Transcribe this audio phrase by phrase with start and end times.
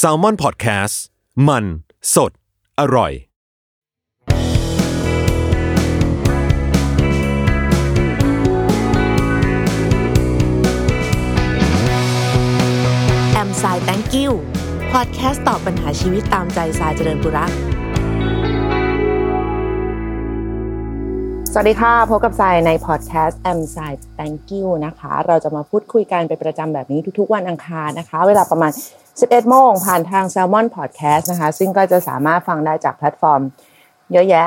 [0.00, 0.94] s a l ม o n PODCAST
[1.48, 1.64] มัน
[2.14, 2.32] สด
[2.80, 3.12] อร่อย
[13.32, 14.32] แอมไซแตงกิว
[14.92, 17.52] พอดแคสต์ตอบปัญหาชีวิตตามใจสายเจริญบุรัก
[21.54, 28.72] สวัสดีค่ะ พบกับทรายในพอดแคสต์ I'm ทราย thank you นะคะ เราจะมาพูดคุยกันเป็นประจำแบบนี้ทุกๆ วันอังคารนะคะ เวลาประมาณ
[29.10, 33.40] 11 โมงผ่านทาง Salmon Podcast นะคะ ซึ่งก็จะสามารถฟังได้จากแพลตฟอร์ม
[34.12, 34.44] เยอะแยะ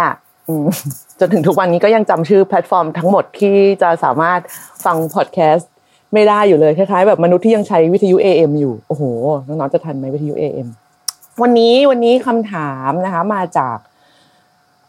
[1.20, 4.40] จนถึงทุกวันนี้ก็ยังจำชื่อแพลตฟอร์มทั้งหมดที่จะสามารถ
[4.86, 5.70] ฟังพอดแคสต์
[6.14, 9.04] ไม่ได้อยู่เลย คล้ายๆ แบบมนุษย์ที่ยังใช้วิทยุ AM อยู่ โอ้โห
[9.48, 10.68] น้องๆ จะทันไหมวิทยุ AM
[11.42, 13.78] วันนี้วันนี้คำถามนะคะมาจาก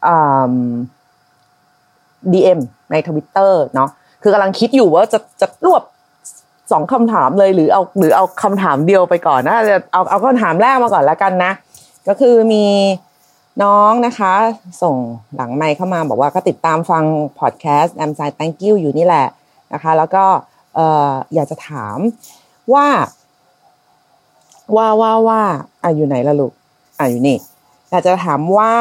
[0.07, 0.55] อ่า
[2.33, 3.91] DM ในทวิตเตอร์เนาะ
[4.23, 5.83] คือกำลังคิดอยู่ว่าจะจะรวบ
[6.73, 9.57] สองคำถามเลยหรือเอาหรือเอาคำถามเดียวไปก่อนนะ
[9.93, 11.53] เอาเอาคำถามแรกมาก่อนแล้วกันนะ
[12.09, 12.65] ก็คือมี
[13.63, 14.33] น้องนะคะ
[14.83, 14.97] ส่ง
[15.37, 17.05] หลังไมค์เข้ามาบอกว่าก็ติดตามฟัง
[17.39, 19.27] พอดแคสต์แอมไซ thank you อยู่นี่แหละ
[19.73, 20.25] นะคะ แล้วก็
[20.75, 21.99] เอ่ออยากจะถาม
[22.75, 22.87] ว่า
[24.77, 25.41] ว่าว่าว่า
[25.83, 26.53] อะอยู่ไหนล่ะลูก
[26.99, 27.39] อะอยู่นี่
[27.91, 28.73] อยากจะถามว่า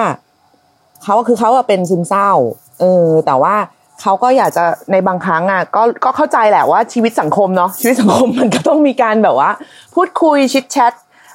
[1.03, 2.31] เขาคือเขาเป็นซึมเศร้า
[2.79, 3.55] เออ แต่ว่า
[4.01, 9.51] เขาก็อยากจะในบางครั้งอะก็ก็เข้าใจแหละว่าชีวิตสังคมเนาะชีวิตสังคมมันก็ต้องมีการแบบว่า
[9.95, 10.93] พูดคุยชิดแชท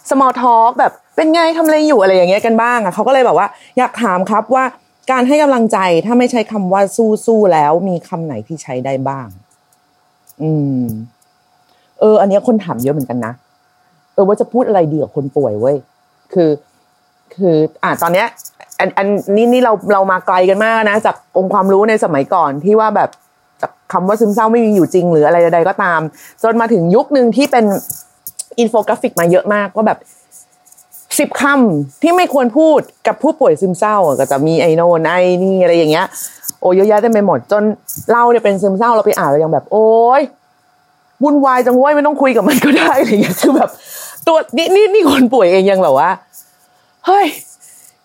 [0.09, 3.47] small talk แบบเป็นไงทำอะไรอยู่อะไรอย่างเงี้ยกันบ้างอะเขาก็เลยแบบว่า
[3.79, 4.65] อยากถามครับว่า
[5.11, 9.27] การให้กำลังใจถ้าไม่ใช้คำว่าสู้สู้แล้วมีคำไหนที่ใช้ได้บ้าง
[10.43, 10.51] อื
[10.83, 10.85] ม
[12.01, 13.33] เออ อันนี้คนถามเยอะเหมือนกันนะ
[14.15, 15.77] เออว่าจะพูดอะไรดีกับคนป่วยเว้ย
[16.33, 16.51] คือ
[17.35, 18.27] คือ อ่าตอนเนี้ย
[18.81, 23.11] อันอันนี้นี่เราเรามาไกลกันมากนะ จากองค์ความรู้ในสมัยก่อนที่ว่าแบบ
[23.63, 26.01] จากคำว่าซึมเศร้าไม่มีอยู่จริง หรืออะไรใดๆก็ตาม
[26.43, 27.65] จนมาถึงยุคหนึ่งที่เป็น
[28.59, 29.99] อินโฟกราฟิกมาเยอะมากว่าแบบ
[31.19, 36.07] สิบคำที่ไม่ควรพูดกับผู้ป่วยซึมเศร้า ก็จะมีไอโนนไอนี่อะไรอย่างเงี้ย
[36.61, 37.63] โอ้เยอะแยะเต็มไปหมด จน
[38.13, 39.89] เราเนี่ยเป็นซึมเศร้าเราไปอ่านเรายังแบบ โอ๊
[40.21, 40.23] ย
[41.23, 43.71] วุ่นวายจังเว้ยไม่ต้องคุยกับมันก็ได้อะไรเงี้ยคือแบบ
[44.27, 46.11] ตัวนี่นี่นี่คนป่วยเองยังแบบว่า
[47.07, 47.27] เฮ้ย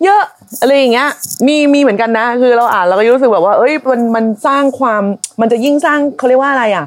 [0.03, 0.22] เยอะ
[0.61, 1.09] อะไรอย่างเงี้ย
[1.47, 5.03] มีมีเหมือนกันนะ คือเราอ่านเราก็รู้สึกแบบว่า เอ้ยมันมันสร้างความ
[5.41, 6.85] มันจะยิ่งสร้างเขาเรียกว่าอะไรอะ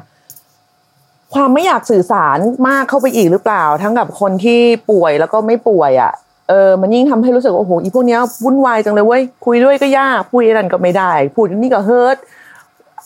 [1.33, 2.37] ความไม่อยากสื่อสาร
[2.67, 4.59] มากเข้าไปอีกหรือเปล่า ทั้งกับคนที่
[4.91, 6.11] ป่วยแล้วก็ไม่ป่วยอะ
[6.49, 12.17] เออมันยิ่งทำให้รู้สึกว่าโอ้โหอีพวกเนี้ยวุ่นวายจังเลยเว้ยคุยด้วยก็ยากพูดนั่นก็ไม่ได้พูดนี่ก็เฮิร์ต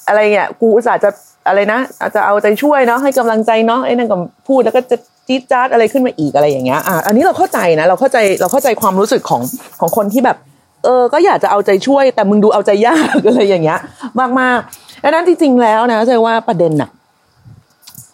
[0.07, 1.09] อะไรเงี้ยกูอุตส่าห์จะ
[1.47, 4.97] อะไรนะอาจจะเอาใจช่วยเนาะให้กำลังใจเนาะไอ้นั่นก็พูดแล้วก็จะ
[5.28, 9.41] จี๊ดจ๊าดอะไรขึ้นมาอีกอะไรอย่างเงี้ยอะอันนี้เราเข้าใจนะเราเข้าใจเราเข้าใจความรู้สึกของ
[9.79, 10.38] ของคนที่แบบ
[10.84, 13.79] เออก็อยากจะเอาใจช่วย แต่มึงดูเอาใจยากอะไรอย่างเงี้ย
[14.19, 14.59] มากมาก
[15.03, 16.89] ดังนั้นจริงๆแล้วนะใช่ว่าประเด็นน่ะ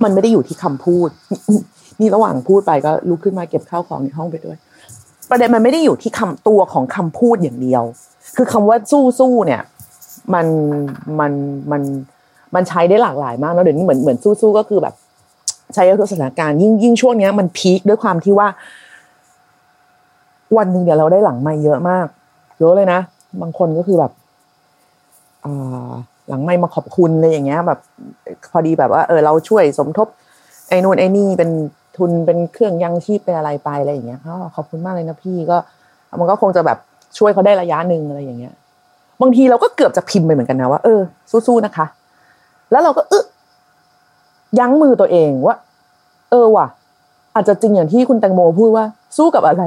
[0.04, 1.10] มันไม่ได้อยู่ที่คำพูด
[2.00, 4.58] นี่ระหว่างพูดไปก็ลุกขึ้นมาเก็บข้าวของในห้องไปด้วย
[5.30, 7.84] ประเด็นมันไม่ได้อยู่ที่คำตัวของคำพูดอย่างเดียว
[8.36, 9.62] คือคำว่าสู้สู้เนี่ย
[10.34, 10.48] มัน
[11.20, 11.32] มัน
[11.72, 11.82] มัน
[12.56, 14.94] มันใช้ได้หลากหลายมากแล้วเดี๋ยวนี้เหมือนเหมือนสู้สู้ก็คือแบบ
[15.74, 18.48] ใช้ทุกสถานการณ์ยิ่งยิ่งช่วงเนี้ยมันพีคด้วยความที่ว่า
[20.58, 22.08] วันหนึ่งเดี๋ยวเราได้หลังไม่เยอะมาก
[22.60, 23.00] เยอะเลยนะ
[23.42, 24.12] บางคนก็คือแบบ
[25.46, 25.48] อ
[26.30, 27.80] หลังไม่มาขอบคุณอะไรอย่างเงี้ย แบบ
[28.52, 30.08] พอดีแบบว่าเออเราช่วยสมทบ
[30.70, 31.50] ไอ้นู่นไอ้นี่เป็น
[31.98, 35.58] ทุนเป็นเครื่องยังชีพเป็นอะไรไปอะไรอย่างเงี้ยอ๋อขอบคุณมากเลยนะพี่ก็
[36.20, 36.78] มันก็คงจะแบบ
[37.18, 38.54] ช่วยเขาได้ระยะหนึ่งอะไรอย่างเงี้ย
[39.22, 41.02] บางทีเราก็เกือบจะพิมพ์ไปเหมือนกันนะว่าเออ
[41.48, 41.86] สู้ๆนะคะ
[42.72, 43.20] แล้วเราก็อึ
[44.60, 45.56] ยั้งมือตัวเองว่า
[46.30, 46.68] เออว่ะ
[47.36, 48.86] อาจจะจริงอย่างที่คุณแตงโมพูดว่า
[49.18, 49.64] สู้กับอะไร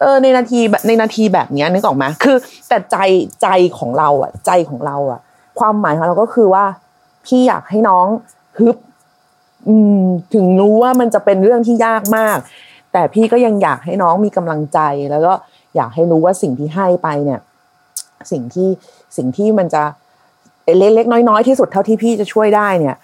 [0.00, 2.36] เออ ในนาทีในนาทีแบบนี้นึกออกไหมคือ
[2.68, 2.96] แต่ใจ
[3.42, 5.20] ใจของเรา อะ ใจของเรา อะ
[5.58, 6.64] ความหมายของเราก็คือว่า
[7.26, 8.06] พี่อยากให้น้อง
[8.58, 8.76] ฮึบ
[9.68, 10.02] อืม
[10.34, 12.38] ถึงรู้ว่ามันจะเป็นเรื่องที่ยากมาก
[12.92, 14.78] แต่พี่ก็ยังอยากให้น้องมีกำลังใจ
[15.10, 15.32] แล้วก็
[15.76, 17.40] อยากให้รู้ว่าสิ่งที่ให้ไปเนี่ย
[18.30, 18.68] สิ่งที่
[19.16, 19.82] สิ่งที่มันจะ
[20.78, 22.96] เล็กๆน้อยๆที่สุดเท่าที่พี่จะช่วยได้เนี่ย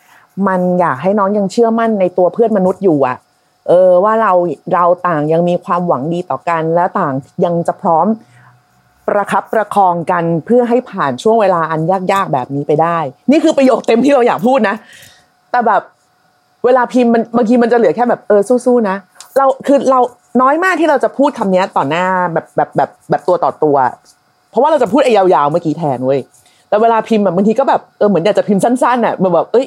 [0.46, 3.16] มันอยากให้น้องยังเชื่อมั่นในตัวเพื่อนมนุษย์อยู่อะ
[3.68, 4.32] เออว่าเรา
[4.74, 7.14] เราต่างยังมีความหวังดีต่อกัน และต่าง
[7.44, 8.06] ยังจะพร้อม
[9.08, 11.80] ประคับประคองกันเพื่อให้ผ่านช่วงเวลาอัน
[12.12, 12.98] ยากๆแบบนี้ไปได้
[13.30, 14.76] นี่คือประโยคเต็มที่เราอยากพูดนะ
[15.50, 15.82] แต่แบบ
[16.64, 18.96] เวลาพิมพ์มันบางทีมันจะเหลือแค่แบบเออสู้ๆนะ
[19.36, 20.00] เราคือเรา
[20.42, 23.76] น้อยมากที่เราจะพูดคำนี้ต่อหน้าแบบแบบแบบแบบตัวต่อตัว
[24.50, 26.20] เพราะว่าเราจะพูดไอ้ยาวๆเมื่อกี้แทนเว้ย
[26.68, 29.66] แต่เวลาพิมพ์แบบบางทีก็แบบเออเหมือนอยากจะพิมพ์สั้นๆอะแบบแบบเอ้ย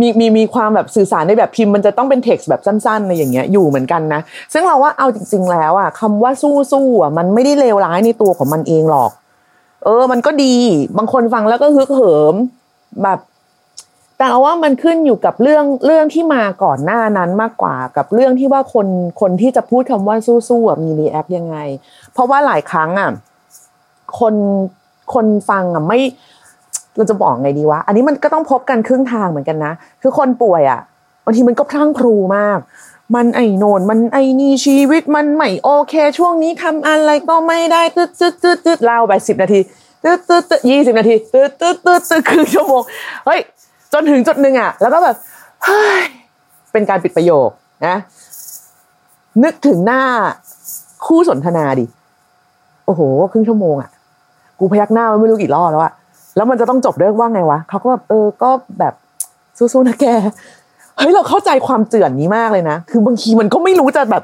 [0.00, 4.20] มีมีมีความแบบสื่อสารในแบบพิมพ์มันจะต้องเป็นเท็กซ์แบบสั้นๆอะไรอย่างเงี้ยอยู่เหมือนกันนะ
[4.52, 9.10] ซึ่งเราว่าเอาจริง ๆ แล้วอะคำว่าสู้สู้อะมันไม่ได้เลวร้ายในตัวของมันเองหรอก
[9.84, 10.54] เออ มันก็ดี
[10.96, 12.34] บางคนฟังแล้วก็ฮึกเหิม
[13.02, 13.18] แบบ
[14.18, 18.86] แต่เอาว่ามันขึ้นอยู่กับเรื่องเรื่องที่มาก่อนหน้านั้นมากกว่ากับเรื่องที่ว่าคน
[19.20, 20.16] คนที่จะพูดคำว่า
[20.48, 21.56] สู้ๆอะมีรีแอคยังไง
[22.12, 23.10] เพราะว่าหลายครั้งอะ
[24.18, 24.34] คน
[25.14, 26.00] คนฟังอะไม่
[26.96, 30.80] เราจะบอกไงดีวะ อันนี้มันก็ต้องพบกันครึ่งทางเหมือนกันนะ คือคนป่วยอะ
[31.24, 32.58] บางทีมันก็พลั่งพรูมาก
[33.14, 39.60] มันไอโนนมันไอนี่ชีวิตมันไม่โอเค ช่วงนี้ทำอะไรก็ไม่ได้ตึ๊ดตึ๊ดตึ๊ดตึ๊ดเล่าไปสิบนาที
[40.04, 42.82] ตึ๊ดตึ๊ดตึ๊ดยี่สิบนาทีตึ๊ดตึ๊ดตึ๊ดตึ๊ดครึ่งชั่วโมง
[43.26, 43.40] เฮ้ย
[43.92, 45.16] จนถึงจุดหนึ่งอะ แล้วก็แบบ
[45.64, 46.02] เฮ้ย
[46.72, 47.48] เป็นการปิดประโยค
[47.86, 47.96] นะ
[49.44, 50.02] นึกถึงหน้า
[51.06, 51.86] คู่สนทนาดิ
[52.86, 53.00] โอ้โห
[53.32, 53.90] ครึ่งชั่วโมงอะ
[54.58, 55.92] กูพยักหน้าไม่รู้กี่รอบแล้วอะ
[56.36, 58.94] แล้วมันจะต้องจบด้วยว่าไงวะเขาก็แบบเออก็แบบ
[59.58, 60.06] สู้ๆนะแก
[60.98, 64.22] เฮ้ยเราเข้าใจความเจือนนี้มากเลยนะ คือบางทีมันก็ไม่รู้จะแบบ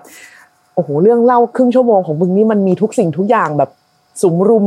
[0.75, 3.71] โอ้โหเรื่องเล่าครึ่งชั่วโมงของมึงนี่มันมีทุกสิ่งทุกอย่างแบบ
[4.23, 4.67] สุมรุม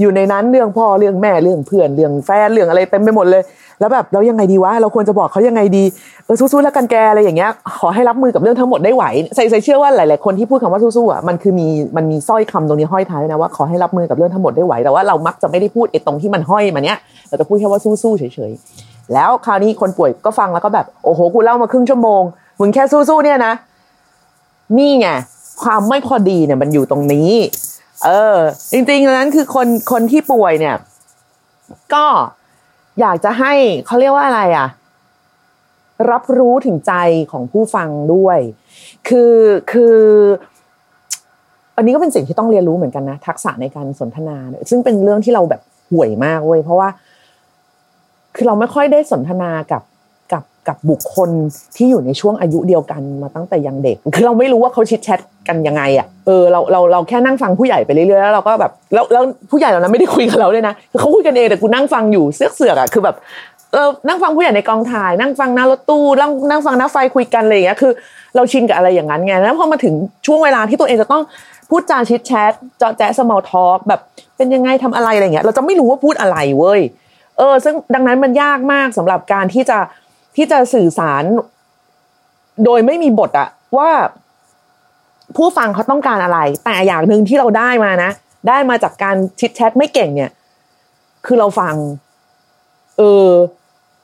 [0.00, 3.42] อยู่ในนั้นเรื่องพ่อเรื่องแม่เรื่องเพื่อนเรื่องแฟนเรื่องอะไรเต็มไปหมดเลย
[3.80, 5.84] แล้วแบบเรายังไงดีวะเราควรจะบอกเขายังไงดี
[6.24, 7.50] เออสู้ๆแล้วกันแกอะไรอย่างเงี้ย
[7.80, 9.04] ขอให้รับมือกับเรื่องทั้งหมดได้ไหว
[9.34, 11.66] ใส่ใส่เชื่อว่าหลาย ๆ คนที่พูดคำว่าสู้ๆอะมันคือมี
[11.96, 16.98] มันมีสร้อยคำตรงนี้ห้อยท้ายนะว่าขอให้รับมือกับเรื่องทั้งหมดได้ไหวแต่ว่าเรามักจะไม่ได้พูดไอ้ตรงที่มันห้อยมาเนี้ย
[17.28, 22.22] เราจะพูดแค่ว่าสู้ๆเฉยๆแล้วคราวนี้คนป่วยก็ฟังแล้วก็แบบโอ้โหกูเล่ามาครึ่งชั่วโมง
[22.60, 23.52] มึงแค่สู้ๆเนี่ยนะ
[24.78, 25.08] นี่ไง
[25.62, 27.30] ความไม่พอดีเนี่ยมันอยู่ตรงนี้
[28.04, 28.36] เออ
[28.72, 30.76] จริงๆนั้นคือคนคนที่ป่วยเนี่ย
[31.94, 32.06] ก็
[33.00, 33.52] อยากจะให้
[33.86, 34.68] เขาเรียกว่าอะไรอะ
[36.10, 36.92] รับรู้ถึงใจ
[37.32, 38.38] ของผู้ฟังด้วย
[39.08, 39.34] คือ
[39.72, 39.96] คือ
[41.76, 45.60] อันนี้ก็เป็นสิ่งที่ต้องเรียนรู้เหมือนกันนะ ทักษะในการสนทนาเนี่ยซึ่งเป็นเรื่องที่เราแบบ
[45.90, 46.88] ห่วยมากเว้ยเพราะว่า
[48.34, 49.82] คือเราไม่ค่อยได้สนทนากับ
[50.32, 51.30] กับกับบุคคล
[51.76, 63.16] ที่อยู่ในช่วงอายุเดียวกันมาตั้งแต่ยังเด็ก คือเราไม่รู้ว่าเขาชิดแชท กันยังไงอะเออเราเราเราแค่นั่งฟังผู้ใหญ่ไปเรื่อยๆแล้วเราก็แบบแล้วแล้วผู้ใหญ่เหล่านั้นไม่ได้คุยกับเราเลยนะคือเขาคุยกันเองแต่กูนั่งฟังอยู่เสือกเสือกอะคือแบบ
[63.72, 67.92] เออนั่งฟังผู้ใหญ่ในกองถ่าย นั่งฟังหน้ารถตู้นั่งนั่งฟังหน้าไฟคุยกันอะไรอย่างเงี้ยคือ
[68.36, 69.94] เราชินกับอะไรอย่างนั้นไงแล้วพอมาถึง
[70.26, 71.22] ช่วงเวลาที่ตัวเองจะต้อง
[71.70, 74.00] พูดจาชิดแชทเจาะแจ๊สมอลทอล์กแบบ
[74.36, 76.80] เป็นยังไงทำอะไรอะไรเงี้ยเราจะไม่รู้ว่าพูดอะไรเว้ย
[77.38, 79.78] เออ ซึ่งดังนั้นมันยากมากสำหรับการที่จะ
[80.36, 81.24] ที่จะสื่อสาร
[82.64, 83.90] โดยไม่มีบทอะว่า
[85.36, 88.10] ผู้ฟังเขาต้องการอะไร แต่อย่างหนึ่งที่เราได้มานะ
[88.48, 90.30] ได้มาจากการ chit chat ไม่เก่งเนี่ย
[91.26, 91.74] คือเราฟัง
[92.98, 93.28] เออ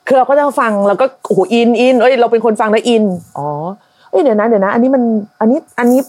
[0.07, 3.03] คือเราก็จะฟังแล้วก็โอ้โหอินอินเอ้ยเราเป็นคนฟังแล้วอิน
[3.37, 3.47] อ๋อ
[4.11, 5.03] เอ้ยเดี๋ยวนะเดี๋ยวนะ อันนี้มัน
[5.41, 5.99] อันนี้ อันนี้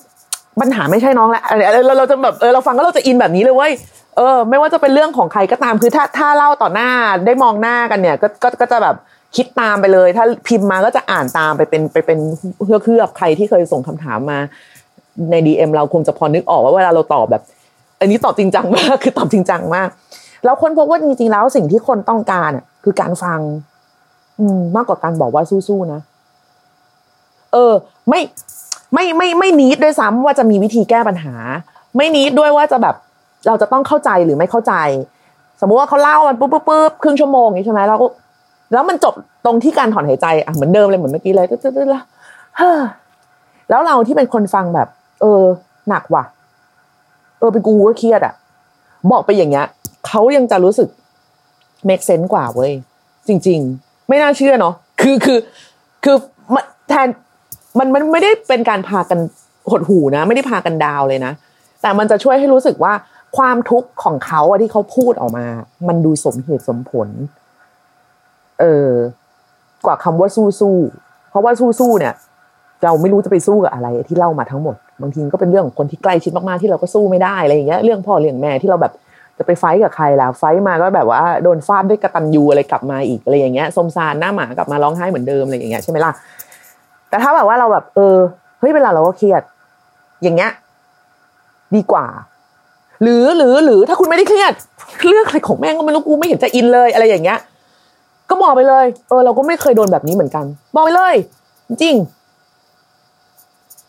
[0.61, 1.43] ปัญหาไม่ใช่น้องละ
[1.87, 3.73] เราเราจะแบบเออเราฟังก็เราจะอินแบบนี้เลยเว้ย
[4.17, 6.91] เออ ไม่ว่าจะเป็นเรื่องของใครก็ตามคือถ้าถ้าเล่าต่อหน้า
[7.27, 8.97] ได้มองหน้ากันเนี่ย ก็ก็ก็จะแบบ
[9.37, 12.19] คิดตามไปเลย ถ้าพิมพ์มาก็จะอ่านตามไปเป็นไปเป็น
[12.65, 14.39] เพื่อเพื่อใครที่เคยส่งคำถามมา
[15.31, 17.43] ในดีเอ็มเราคงจะพอนึกออกว่าเวลาเราตอบแบบ
[18.01, 19.89] อันนี้ตอบจริงจังมากคือตอบจริงจังมาก
[20.45, 23.41] แล้วคนพบว่าจริงๆแล้วสิ่งที่คนต้องการอะ คือการฟัง
[24.39, 26.01] อืมมากกว่าการบอกว่าสู้ๆนะ
[27.53, 27.73] เออ
[28.09, 28.21] ไม่
[28.95, 31.35] ไม่ไม่ไม่นิดด้วยซ้ำว่าจะมีวิธีแก้ปัญหา
[31.97, 32.95] ไม่นิดด้วยว่าจะแบบ
[33.47, 34.75] เราจะต้องเข้าใจหรือไม่เข้าใจ
[35.61, 38.07] สมมุติว่าเขาเล่ามันปุ๊บปุ๊บปุ๊บครึ่งชั่วโมงนี้ใช่ไหมแล้วก็
[38.73, 39.15] แล้วมันจบ
[39.45, 42.05] ตรงที่การถอนหายใจอะเหมือนเดิมเลยเหมือนเมื่อกี้เลยตึ๊ดตึ๊ดแล้ว
[43.71, 44.89] แล้วเราที่เป็นคนฟังแบบ
[45.23, 45.45] เออ
[45.89, 46.25] หนักว่ะ
[47.39, 48.35] เออเป็นกูก็เครียดอะ
[49.11, 49.67] บอกไปอย่างเงี้ย
[50.07, 50.89] เขายังจะรู้สึก
[51.89, 52.73] make sense กว่าเว้ย
[53.29, 55.39] จริง ๆ ไม่น่าเชื่อเนาะคือคือ
[56.05, 56.17] คือ
[56.89, 57.09] แทน
[57.79, 59.19] มันมันไม่ได้เป็นการพากัน
[59.71, 61.33] หดหูนะ ไม่ได้พากันดาวเลยนะ
[61.83, 62.93] แต่มันจะช่วยให้รู้สึกว่า
[63.37, 65.47] ความทุกข์ของเขาอะที่เขาพูดออกมา
[65.89, 67.09] มันดูสมเหตุสมผล
[68.61, 68.91] เออ
[69.87, 70.77] กว่าคำว่าสู้สู้
[71.31, 72.15] เพราะว่าสู้สู้เนี่ย
[72.85, 78.93] เราไม่รู้จะไปสู้กับอะไรที่เล่ามาทั้งหมด บางทีก็เป็นเรื่องของคนที่ใกล้ชิดมากๆที่เราก็สู้ไม่ได้อะไรอย่างเงี้ยเรื่องพ่อเรื่องแม่ที่เราแบบ
[79.39, 86.13] จะไปไฟกับใครล่ะไฟมาก็แบบว่าโดนฟาดด้วยกระตันยูอะไรกลับมาอีกอะไรอย่างเงี้ยสมซานหน้าหมากลับมาร้องไห้เหมือนเดิมอะไรอย่างเงี้ยใช่ไหมล่ะ
[87.09, 88.17] แต่ถ้าแบบว่าเราแบบเออ
[88.61, 89.43] เฮ้ยเวลาเราก็เครียด
[90.23, 90.51] อย่างเงี้ย
[91.77, 92.07] ดีกว่า
[93.03, 94.53] หรือหรือหรือถ้าคุณไม่ได้เครียด
[95.09, 97.39] เรื่องอะไรของแม่งก็ไม่รู้กูไม่เห็นจะอินเลยอะไรอย่างเงี้ย
[98.31, 101.15] ก็บอกไปเลย เออ เราก็ไม่เคยโดนแบบนี้เหมือนกัน บอกไปเลย
[101.69, 101.97] จริง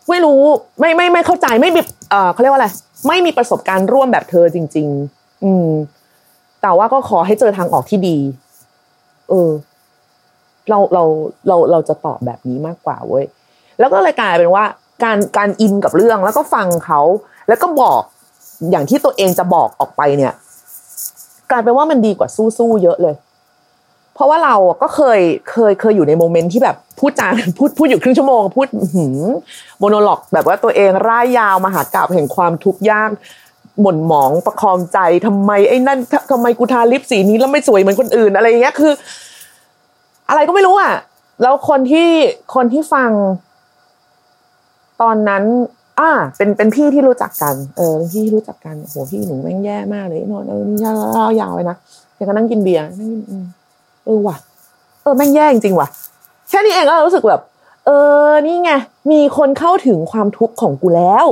[0.09, 0.41] ไม่รู้
[0.79, 1.81] ไม่ไม่ไม่เข้าใจไม่มี
[2.11, 2.69] เออเขาเรียกว่าอะไร
[3.07, 5.69] ไม่มีประสบการณ์ร่วมแบบเธอจริง ๆ อืม
[6.61, 8.17] แต่ว่าก็ขอให้เจอทางออกที่ดี
[9.29, 9.51] เออ
[10.69, 11.03] เราเรา
[11.47, 13.25] เราเราจะตอบแบบนี้มากกว่าเว้ย
[13.79, 14.65] แล้วก็เลยกลายเป็นว่า
[15.03, 17.01] การการอินกับเรื่องแล้วก็ฟังเขา
[17.47, 18.01] แล้วก็บอก
[18.71, 20.33] อย่างที่ตัวเองจะบอกออกไปเนี่ย
[21.51, 23.15] กลายเป็นว่ามันดีกว่าสู้ๆเยอะเลย
[24.13, 25.19] เพราะว่าเราก็เคย
[25.51, 27.27] เคยเคยอยู่ใน moment ที่แบบพูดจา
[27.57, 29.29] พูดพูดอยู่ครึ่งชั่วโมง พูดหืม
[29.79, 33.09] monologue แบบว่าตัวเองร่ายยาวมหากาพย์แห่งความทุกข์ยาก
[33.81, 35.99] หม่นหมองประคองใจทำไมไอ้นั่น
[36.31, 38.93] ทำไมกูทาลิปสีนี้แล้วไม่สวยเหมือนคนอื่นอะไรอย่างเงี้ยคือ
[40.29, 40.93] อะไรก็ไม่รู้อะ
[41.41, 42.09] แล้วคนที่
[42.55, 43.11] คนที่ฟัง
[45.01, 45.43] ตอนนั้น
[45.99, 51.77] อ่า เป็นเป็นพี่ที่รู้จักกัน เออพี่รู้จักกันโหพี่หนูแม่งแย่มากเลยนอนเอานี่ยาวเลยนะ
[52.15, 53.43] แกก็นั่งกินเบียร์นั่งกินอืม
[54.05, 54.35] เออว่ะ
[55.01, 55.87] เออแม่งแย่จริงว่ะ
[56.49, 57.41] แค่นี้เองก็รู้สึกแบบ
[57.85, 57.89] เอ
[58.27, 58.71] อนี่ไง
[59.11, 61.25] มีคนเข้าถึงความทุกข์ของกูแล้ว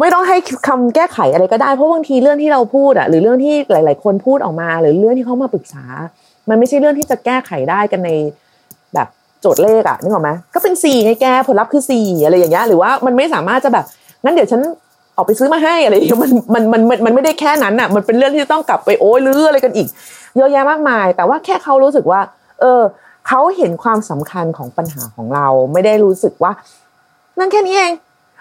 [0.00, 0.36] ไม่ต้องให้
[0.68, 5.84] คำแก้ไขอะไรก็ได้เพราะบางทีเรื่องที่เราพูดอะหรือเรื่องที่หลาย ๆ คนพูดออกมา หรือเรื่องที่เขามาปรึกษา
[6.48, 8.10] มันไม่ใช่เรื่องที่จะแก้ไขได้กันใน
[8.94, 9.08] แบบ
[9.40, 13.84] โจทย์เลขอะนึกออกไหมก็เป็นสี่ไงแกผลลัพธ์คือสี่อะไรอย่างเงี้ยหรือว่ามันไม่สามารถจะแบบ
[14.24, 14.60] งั้นเดี๋ยวฉัน
[15.16, 19.88] ออกไปซื้อมาให้อะไรอย่างเงี้ยมันมันมันมันไม่ได้แค่นั้นอะมันเป็นเรื่องที่ต้องกลับไปโอ้ยลืออะไรกันอีก
[20.36, 22.20] เยอะแยะมากมาย แต่ว่าแค่เขารู้สึกว่า
[22.60, 22.82] เออ
[23.28, 26.52] เขาเห็นความสำคัญของปัญหาของเราไม่ได้รู้สึกว่า
[27.38, 27.92] นั่นแค่นี้เอง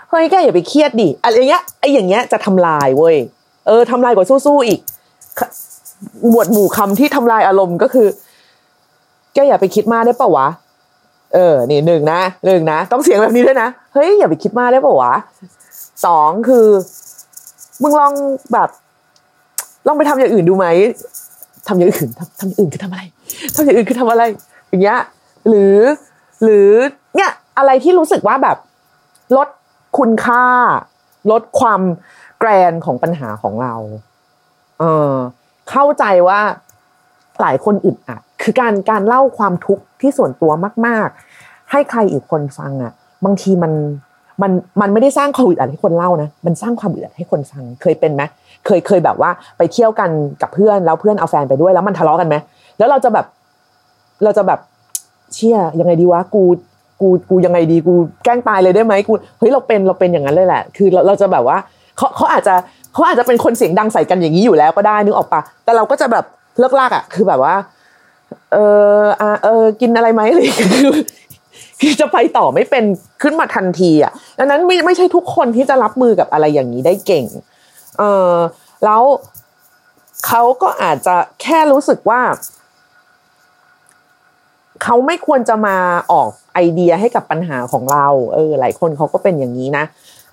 [0.09, 3.15] เฮ้ยแกอย่าไปเครียดดิอะไรเงี้ยไอ้อย่างเงี้ยจะทำลายเว้ย
[3.67, 4.79] เออทำลายกว่าสู้ๆอีก
[6.29, 8.07] หมวดหมู่คำที่ทำลายอารมณ์ก็คือ
[9.33, 10.47] แกอย่าไปคิดมากได้ปะวะ
[11.33, 15.13] เออ นี่หนึ่งนะหนึ่งนะ ต้องเสียงแบบนี้ด้วยนะ เฮ้ยอย่าไปคิดมากได้ปะวะ
[16.05, 16.67] สองคือ
[17.81, 18.13] มึงลอง
[18.53, 18.69] แบบ
[19.87, 20.67] ลองไปทำอย่างอื่นดูไหม
[21.67, 23.03] ทำอย่างอื่นทำทำอย่างอื่นคือทำอะไร
[23.55, 24.23] ทำอย่างอื่นคือทำอะไร
[24.69, 24.99] อย่างเงี้ย
[25.47, 25.77] หรือ
[26.43, 26.69] หรือ
[27.15, 28.57] เนี่ยอะไรที่รู้สึกว่าแบบ
[29.37, 29.47] ลด
[29.97, 30.43] คุณค่า
[31.31, 31.81] ลดความ
[32.39, 33.73] แกรนของปัญหาของเรา
[34.79, 35.13] เออ
[35.69, 36.39] เข้าใจว่า
[37.41, 40.51] หลายคนอึดอัดคือการการเล่าความทุกข์ที่ส่วนตัว
[40.85, 41.07] มาก
[41.39, 42.93] ๆ ให้ใครอีกคนฟังอะ
[43.25, 43.71] บางทีมัน
[44.41, 44.51] มัน
[44.81, 48.23] มันไม่ได้สร้างความอึดอัดให้คนเล่านะ มันสร้างความอึดอัดให้คนฟัง เคยเป็นไหม
[48.65, 50.09] เคยเคยแบบว่าไปเที่ยวกัน
[50.41, 52.35] กับเพื่อนแล้วเพื่อนเอาแฟนไปด้วยแล้วมันทะเลาะกันไหม
[52.77, 53.25] แล้วเราจะแบบ
[54.23, 54.59] เราจะแบบ
[55.33, 56.43] เชี่ยยังไงดีวะกู
[57.01, 61.57] กูกูยังไงดีกูแกล้งตายเลยได้ไหมกูเฮ้ยเราเป็นเราเป็นอย่างนั้นเลยแหละ คือเราเราจะแบบว่า
[61.97, 62.55] เขาเขาอาจจะ
[62.93, 66.25] เขาอาจจะเป็นคนเสียงดังใส่กันอย่างนี้อยู่แล้วก็ได้นึกออกปะแต่เราก็จะแบบ
[66.59, 67.55] เลิกลากอะ คือแบบว่า
[68.53, 68.57] เอ
[69.01, 70.91] ออ่าเออกินอะไรไหมเลยคือ
[71.81, 72.83] คือจะไปต่อไม่เป็น
[73.21, 77.25] ขึ้นมาทันทีอะดังนั้นไม่ไม่ใช่ทุกคนที่จะรับมือกับอะไรอย่างนี้ได้เก่ง
[77.97, 78.33] เออ
[78.85, 79.01] แล้ว
[80.27, 82.21] เขาก็อาจจะแค่รู้สึกว่า
[84.83, 85.77] เขาไม่ควรจะมา
[86.11, 89.83] ออกไอเดียให้กับปัญหาของเราเออหลายคนเขาก็เป็นอย่างนี้นะ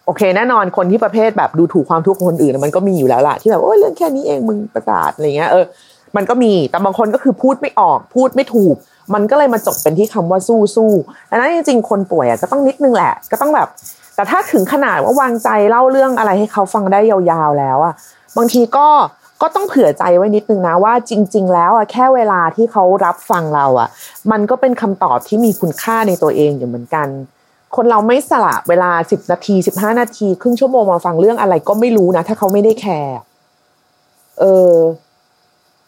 [0.06, 5.64] โอเคแน่นอนคนที่ประเภทแบบดูถูกความทุกข์ของคนอื่น มันก็มีอยู่แล้วล่ะที่แบบโอ้ยเรื่องแค่นี้เองมึงประสาทอะไรเงี้ยเออ
[6.16, 8.74] มันก็มีแต่บางคนก็คือพูดไม่ออกพูดไม่ถูก
[9.14, 10.90] มันก็เลยมาจบเป็นที่คำว่าสู้สู้
[11.30, 13.68] ดังนั้นจริงๆคนป่วยอะก็ต้องนิดนึงแหละ ก็ต้องแบบ
[14.14, 17.94] แต่ถ้าถึงขนาดว่าวางใจเล่าเรื่องอะไรให้เขาฟังได้ยาวๆแล้วอะ
[18.36, 18.88] บางทีก็
[19.42, 23.88] ก็ต้องเผื่อใจไว้นิดนึงนะว่าจริง ๆ แล้วอะแค่เวลาที่เขารับฟังเราอะ
[24.30, 27.08] มันก็เป็นคำตอบที่มีคุณค่าในตัวเองอยู่เหมือนกัน
[27.76, 33.16] คนเราไม่สละเวลาสิบนาทีสิบห้านาทีครึ่งชั่วโมงมาฟังเรื่องอะไรก็ไม่รู้นะถ้าเขาไม่ได้แคร์
[34.40, 34.74] เออ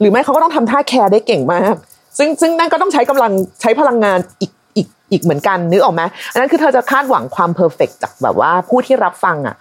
[0.00, 1.75] หรือไม่เขาก็ต้องทำท่าแคร์ได้เก่งมาก
[2.18, 6.02] ซึ่งซึ่งนั่นก็ต้องใช้กำลังใช้พลังงานอีกอีกอีกเหมือนกันนึกออกไหม
[6.33, 9.56] อันนั้นคือเธอจะคาดหวังความเพอร์เฟกจากแบบว่าผู้ที่รับฟังอะ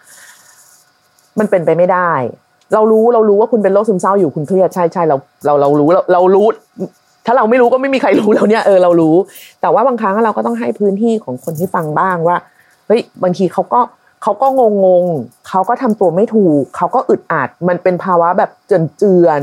[1.39, 2.11] มันเป็นไปไม่ได้
[2.73, 6.45] เรารู้เรารู้ว่าคุณเป็นโรคซึมเศร้าอยู่คุณเครียดใช่ใช่เราเราเรารู้เราเรารู้
[7.25, 9.15] ถ้าเราไม่รู้ก็ไม่มีใครรู้แล้วเนี่ยเออเรารู้
[9.61, 12.37] แต่ว่าบางครั้งเราก็ต้องให้พื้นที่ของคนที่ฟังบ้างว่า
[12.87, 13.81] เฮ้ยบางทีเขาก็
[14.23, 15.05] เขาก็งงง
[15.47, 19.41] เขาก็ทำตัวไม่ถูกเขาก็อึดอัดมันเป็นภาวะแบบเจือนเจือน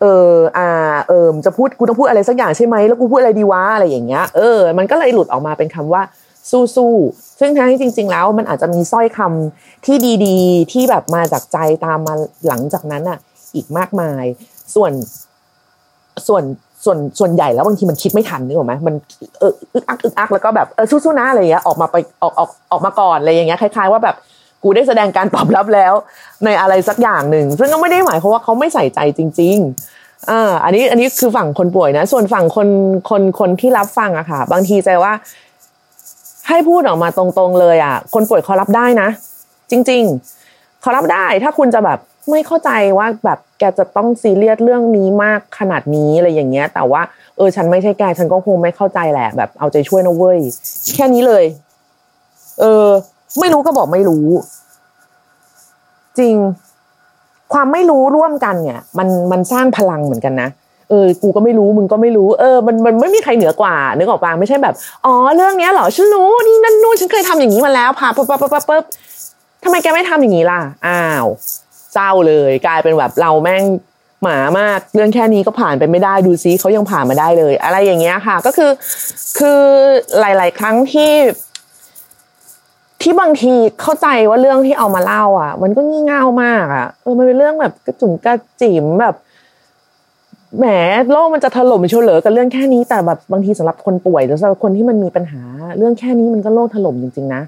[0.00, 0.68] เอออ่า
[1.08, 6.02] เออจะพูดกูต้องพูดอะไรสักอย่างใช่ไหมแล้วกูพูดอะไรดีวะอะไรอย่างเงี้ยเออมันก็เลยหลุดออกมาเป็นคำว่า
[6.50, 12.14] สู้ๆซึ่งทั้งที่จริง ๆ แล้วมันอาจจะมีสร้อยคำที่ดีๆ ที่แบบมาจากใจตามมา
[12.48, 13.18] หลังจากนั้นอะ
[13.54, 14.24] อีกมากมาย
[14.74, 14.92] ส่วน
[16.26, 16.44] ส่วน
[16.84, 18.94] ส่วนส่วนใหญ่แล้วบางทีมันคิดไม่ทันนึกออกไหมมัน
[19.38, 24.16] เอออึกอักอึกอักแล้วก็แบบเออสู้ๆนะอะไรอย่างเงี้ยออกมาไปออกออกออกมาก่อนอะไรอย่างเงี้ยคล้ายๆว่าแบบ
[24.64, 25.92] กูได้แสดงการตอบรับแล้ว
[26.44, 29.56] ในอะไรสักอย่างหนึ่ง ซึ่งก็ไม่ได้หมายความว่าเขาไม่ใส่ใจจริง
[29.94, 32.68] ๆอ่าอันนี้อันนี้คือฝั่งคนป่วยนะ ส่วนฝั่งคน
[33.10, 35.12] คนคนที่รับฟังอะค่ะ บางทีใจว่า
[36.48, 39.08] ให้พูดออกมาตรงๆเลยอะคนป่วยเขารับได้นะ
[39.70, 40.02] จริง
[40.42, 41.98] ๆเขารับได้ถ้าคุณจะแบบ
[42.30, 47.02] ไม่เข้าใจว่าแบบแกจะต้องซีเรียสเรื่องนี้มากขนาดนี้อะไรอย่างเงี้ย แต่ว่า
[47.36, 50.38] เออฉันไม่ใช่แกฉันก็คงไม่เข้าใจแหละ แบบเอาใจช่วยนะเว้ย
[50.94, 51.44] แค่นี้เลย
[52.60, 52.88] เออ
[53.40, 54.26] ไม่รู้ก็บอกไม่รู้
[56.18, 56.34] จริง
[57.52, 60.48] ความไม่รู้ร่วมกันเนี่ย มันมันสร้างพลังเหมือนกันนะ
[60.90, 64.74] เออ กูก็ไม่รู้ มึงก็ไม่รู้ เออ มันมันไม่มีใครเหนือกว่า นึกออกปะไม่ใช่แบบ
[65.04, 68.84] อ๋อ เรื่องเนี้ยเหรอ ฉันรู้ นี่นั่นนู่น ฉันเคยทำอย่างนี้มาแล้ว พาปุ๊บปุ๊บปุ๊บปุ๊บ
[69.64, 71.26] ทำไมแกไม่ทำอย่างนี้ล่ะ อ้าว
[71.92, 73.64] เศร้าเลย กลายเป็นแบบเราแม่ง
[74.22, 78.70] หมามาก เรื่องแค่นี้ก็ผ่านไปไม่ได้ ดูซิเขายังผ่านมาได้เลย อะไรอย่างเงี้ยค่ะ ก็คือ
[79.38, 79.60] คือ
[80.20, 81.12] หลาย ๆ ครั้งที่
[83.02, 89.14] ที่บางทีเข้าใจว่าเรื่องที่เอามาเล่า อะ มันก็งี่เง่ามากอะเออมันเป็นเรื่องแบบกระจุ๋มกระจิ๋มแบบ
[90.58, 90.66] แหม
[91.12, 95.42] โลกมันจะถล่มเฉลอกับเรื่องแค่นี้แต่แบบบางทีสำหรับคนป่วยหรือสำหรับคนที่มันมีปัญหา
[95.78, 97.42] เรื่องแค่นี้มันก็โลกถล่มจริง ๆ นะ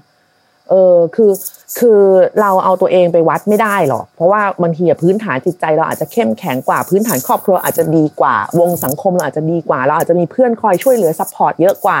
[0.69, 1.31] เออคือ
[1.79, 1.99] คือ
[2.41, 11.99] เราเอาตัวเองไปวัดไม่ได้หรอก เพราะว่าบางทีพื้นฐานจิตใจเราอาจจะเข้มแข็งกว่าพื้นฐานครอบครัวอาจจะดีกว่า วงสังคมเราอาจจะดีกว่า เราอาจจะมีเพื่อนคอยช่วยเหลือ support เยอะกว่า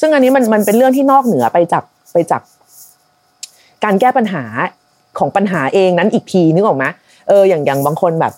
[0.00, 2.42] ซึ่งอันนี้มันมันเป็นเรื่องที่นอกเหนือไปจากไปจาก
[3.84, 4.44] การแก้ปัญหา
[5.18, 6.84] ของปัญหาเองนั้นอีกทีนึกออกไหม
[7.28, 8.32] เอออย่างอย่างบางคนแบบ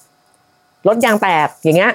[0.89, 1.93] รถยางแตกอย่างเงี้ย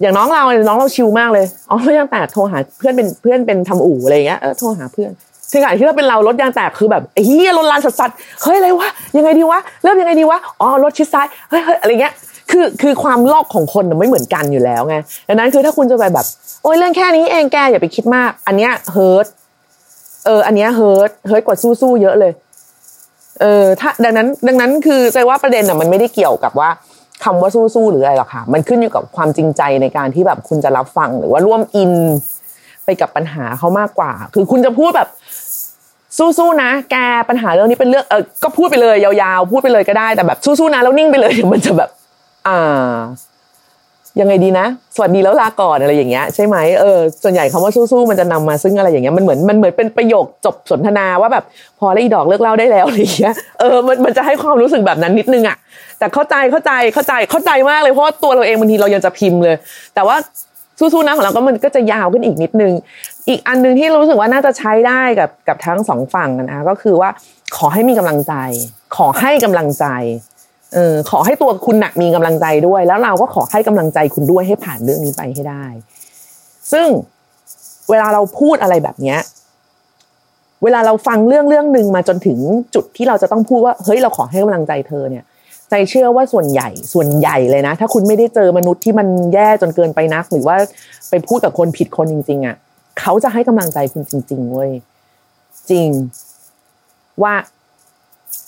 [0.00, 5.10] อย่างน้องเราน้องเรา chill มากเลยอ๋อรถยางแตกโทรหาเพื่อนเป็นเพื่อนเป็นทำอู่อะไรเงี้ยเออโทรหาเพื่อน
[5.52, 12.12] ถึงขนาดที่เราเป็นเรารถยางแตกคือแบบเหี้ยรถลานสัสๆเฮ้ยอะไรวะยังไงดีวะเริ่มยังไงดีวะอ๋อรถชิดซ้ายเฮ้ยเฮ้ยอะไรเงี้ย
[12.50, 14.96] คือคือความโลกของคนไม่เหมือนกันอยู่แล้วไง
[15.28, 16.26] ดังนั้นคือถ้าคุณจะไปแบบ
[16.62, 19.26] โอ้ยเรื่องแค่นี้เองแกอย่าไปคิดมาก อันเนี้ย hurt
[20.26, 22.32] เอออันเนี้ย hurt hurt กว่าสู้ๆเยอะเลย
[23.40, 26.70] เออถ้าดังนั้น ดังนั้นคือใจว่าประเด็นอะมันไม่ได้เกี่ยวกับว่า
[27.24, 31.92] คำว่าสู้ๆหรืออะไรหรอกค่ะ มันขึ้นอยู่กับความจริงใจในการที่แบบคุณจะรับฟังหรือว่าร่วม in
[32.84, 35.08] ไปกับปัญหาเขามากกว่า คือคุณจะพูดแบบ
[36.18, 36.96] สู้ๆนะ แก
[37.28, 41.90] ปัญหาเรื่องนี้เป็นเรื่องเออก็พูดไปเลยยาวๆ พูดไปเลยก็ได้แต่แบบสู้ๆนะแล้วนิ่งไปเลยเดี๋ยวมันจะแบบ
[42.48, 42.94] อ่า
[44.20, 51.44] ยังไงดีนะ สวัสดีแล้วลาก่อนอะไรอย่างเงี้ยใช่ไหมเออส่วนใหญ่คำว่าสู้ๆมันจะนำมาซึ่งอะไรอย่างเงี้ยมันเหมือนมันเหมือนเป็นประโยคจบสนทนาว่าแบบ
[51.80, 55.56] พอแล้วอีดอกเลิกเล่าได้แล้วอะไรอย่างเงี้ยเออมันมันจะให้ความรู้สึกแบบนั้นนิดนึงอะ
[55.98, 59.56] แต่เข้าใจเข้าใจเข้าใจเข้าใจมากเลยเพราะาตัวเราเองบางทีเรายังจะพิมพ์เลย
[59.94, 60.16] แต่ว่า
[60.78, 62.72] สู้ๆนะของเราก็มันก็จะยาวขึ้นอีกนิดนึง
[63.28, 67.10] อีกอันนึงที่รู้สึกว่าน่าจะใช้ได้กับกับทั้งสองฝั่งนะก็คือว่า
[67.56, 68.34] ขอให้มีกำลังใจ
[68.96, 69.86] ขอให้กำลังใจ
[70.74, 75.66] เออขอให้ตัวคุณหนักมีกำลังใจด้วย แล้วเราก็ขอให้กำลังใจคุณด้วยให้ผ่านเรื่องนี้ไปให้ได้
[76.72, 76.88] ซึ่ง
[77.90, 79.18] เวลาเราพูดอะไรแบบเนี้ย
[80.62, 82.38] เวลาเราฟังเรื่องเรื่องหนึ่งมาจนถึง
[82.74, 85.24] จุดที่เราจะต้องพูดว่าเฮ้ยเราขอให้กำลังใจเธอเนี่ย
[85.70, 90.56] ใจเชื่อว่าส่วนใหญ่ส่วนใหญ่เลยนะ ถ้าคุณไม่ได้เจอมนุษย์ที่มันแย่จนเกินไปนัก หรือว่า
[91.10, 92.56] ไปพูดกับคนผิดคนจริง ๆอะ
[93.00, 94.70] เขาจะให้กำลังใจคุณจริง ๆเว้ย
[95.70, 95.88] จริง
[97.22, 97.34] ว่า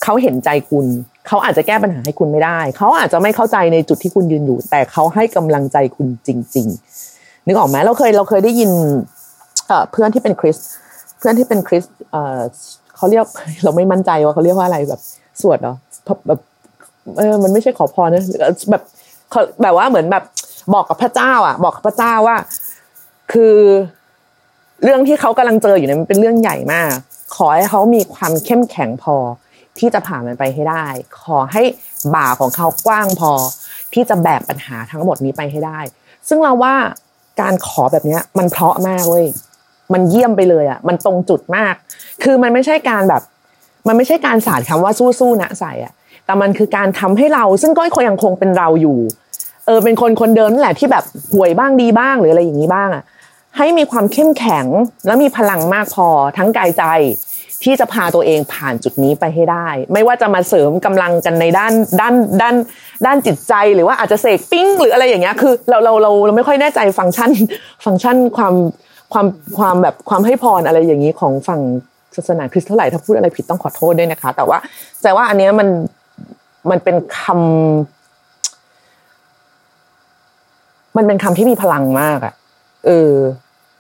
[0.03, 0.87] เขาเห็นใจคุณ
[1.27, 6.67] เขาอาจจะแก้ปัญหาให้คุณไม่ได้ เขาอาจจะไม่เข้าใจในจุดที่คุณยืนอยู่ แต่เขาให้กำลังใจคุณจริง
[7.07, 8.71] ๆ นึกออกไหมเราเคยเราเคยได้ยิน
[9.93, 10.57] เพื่อนที่เป็นคริส
[11.19, 11.85] เพื่อนที่เป็นคริส
[12.97, 13.25] เขาเรียก
[13.65, 15.01] เราไม่มั่นใจว่าเขาเรียกว่าอะไรแบบ
[15.41, 15.75] สวดเหรอ
[16.27, 16.41] แบบ
[17.19, 18.25] เออมันไม่ใช่ขอพรนะ
[18.71, 18.83] แบบ
[19.31, 20.25] เขาแบบว่าเหมือนแบบ
[20.75, 22.37] บอกกับพระเจ้า อะ บอกกับพระเจ้าว่า
[23.33, 23.55] คือ
[24.85, 26.91] เรื่องที่เขากำลังเจออยู่เนี่ยมันเป็นเรื่องใหญ่มาก
[27.37, 29.17] ขอให้เขามีความเข้มแข็งพอ
[29.81, 30.87] ที่จะผ่านมันไปให้ได้
[31.25, 31.63] ขอให้
[32.15, 33.33] บ่าของเขากว้างพอ
[33.95, 35.81] ที่จะแบกปัญหาทั้งหมดนี้ไปให้ได้
[36.29, 36.75] ซึ่งเราว่า
[37.41, 39.27] การขอแบบนี้มันเพราะมากเว้ย
[39.93, 41.75] มันเยี่ยมไปเลยอะมันตรงจุดมาก
[42.23, 43.23] คือมันไม่ใช่การแบบ
[43.89, 45.93] มันไม่ใช่การสาดคำว่าสู้ๆนะใส่อะ
[46.25, 48.99] แต่มันคือการทำให้เรา ซึ่งก็ยังคงเป็นเราอยู่
[49.67, 53.03] เออเป็นคนคนเดิมนั่นแหละที่แบบห่วยบ้างดีบ้างหรืออะไรอย่างนี้บ้างอะ
[53.57, 54.67] ให้มีความเข้มแข็ง
[55.07, 56.85] และมีพลังมากพอทั้งกายใจ
[57.63, 62.55] ที่จะพาตัวเองผ่านจุดนี้ไปให้ได้ ไม่ว่าจะมาเสริมกำลังกันในด้านด้านด้าน
[63.07, 67.31] ด้านจิตใจหรือว่าอาจจะเสกปิ้งหรืออะไรอย่างเงี้ยคือเราเราเราเราไม่ค่อยแน่ใจฟังก์ชัน
[67.85, 68.55] ฟังก์ชันความ
[69.13, 69.27] ความ
[69.59, 71.61] ความแบบความให้พรอะไรอย่างนี้ของฝั่ง
[72.17, 74.59] ศาสนาคริสต์เท่าไหร่ถ้าพูดอะไรผิดต้องขอโทษด้วยนะคะ แต่ว่า
[75.03, 75.69] แต่ว่าอันเนี้ยมัน
[76.71, 77.35] มันเป็นคำ
[80.97, 82.35] มันเป็นคำที่มีพลังมากอะ
[82.87, 83.13] เออ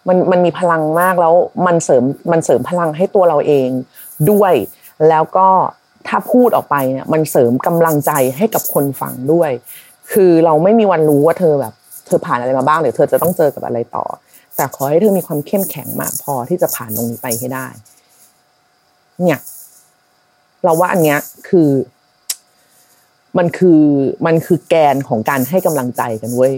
[0.08, 1.34] มันมันมีพลังมากแล้ว
[1.66, 3.68] มันเสริมมันเสริมพลังให้ตัวเราเอง
[4.30, 4.54] ด้วย
[5.08, 5.48] แล้วก็
[6.08, 9.50] ถ้าพูดออกไปเนี่ยมันเสริมกำลังใจให้กับคนฟังด้วย
[10.12, 11.74] คือเราไม่มีวันรู้ว่าเธอแบบ
[12.06, 14.04] เธอผ่านอะไรมาบ้างหรือเธอจะต้องเจอกับอะไรต่อ
[14.56, 17.66] แต่ขอให้เธอมีความเข้มแข็งมากพอที่จะผ่านตรงนี้ไปให้ได้
[19.22, 19.40] เนี่ย
[20.64, 21.70] เราว่าอันเนี้ยคือ
[23.38, 23.82] มันคือ
[24.26, 26.52] มันคือแกนของการให้กำลังใจกันเว้ย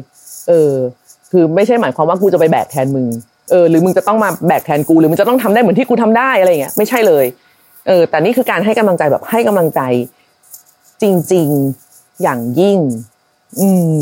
[0.48, 0.74] เออ
[1.30, 3.06] คือไม่ใช่หมายความว่ากูจะไปแบกแทนมึง
[3.52, 7.24] เออหรือมึงจะต้องมาแบกแทนกูหรือมึงจะต้องทำได้เหมือนที่กูทำได้อะไรเงี้ยไม่ใช่เลย
[7.86, 9.80] เออแต่นี่คือการให้กำลังใจแบบให้กำลังใจ
[11.02, 11.48] จริง
[11.86, 12.78] ๆอย่างยิ่ง
[13.60, 13.96] อืม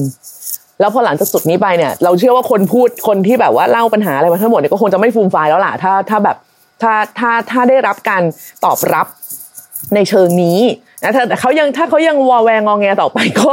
[0.81, 6.37] แล้วพอหลังจากจุดนี้ไปเนี่ย เราเชื่อว่าคนพูดคนที่แบบว่าเล่าปัญหาอะไรมาทั้งหมดเนี่ยก็คงจะไม่ฟูมฟายแล้วล่ะถ้าถ้าแบบ
[6.83, 8.23] ถ้าถ้าถ้าได้รับการ
[8.65, 9.07] ตอบรับ
[9.95, 10.59] ในเชิงนี้
[11.03, 13.51] นะแต่เขายังถ้าเขายังวอแวงงองแงต่อไปก็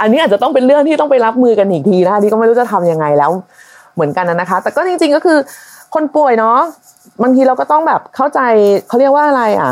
[0.00, 3.30] อันนี้อาจจะต้องเป็นเรื่องที่ต้องไปรับมือกันอีกทีนะนี่ก็ไม่รู้จะทํำยังไงแล้ว
[3.94, 5.38] เหมือนกันนะคะ แต่ก็จริง ๆ ก็คือ
[5.94, 6.58] คนป่วยเนาะ
[7.22, 8.40] บางทีเราก็ต้องแบบเข้าใจ
[8.88, 9.70] เขาเรียกว่าอะไรอะ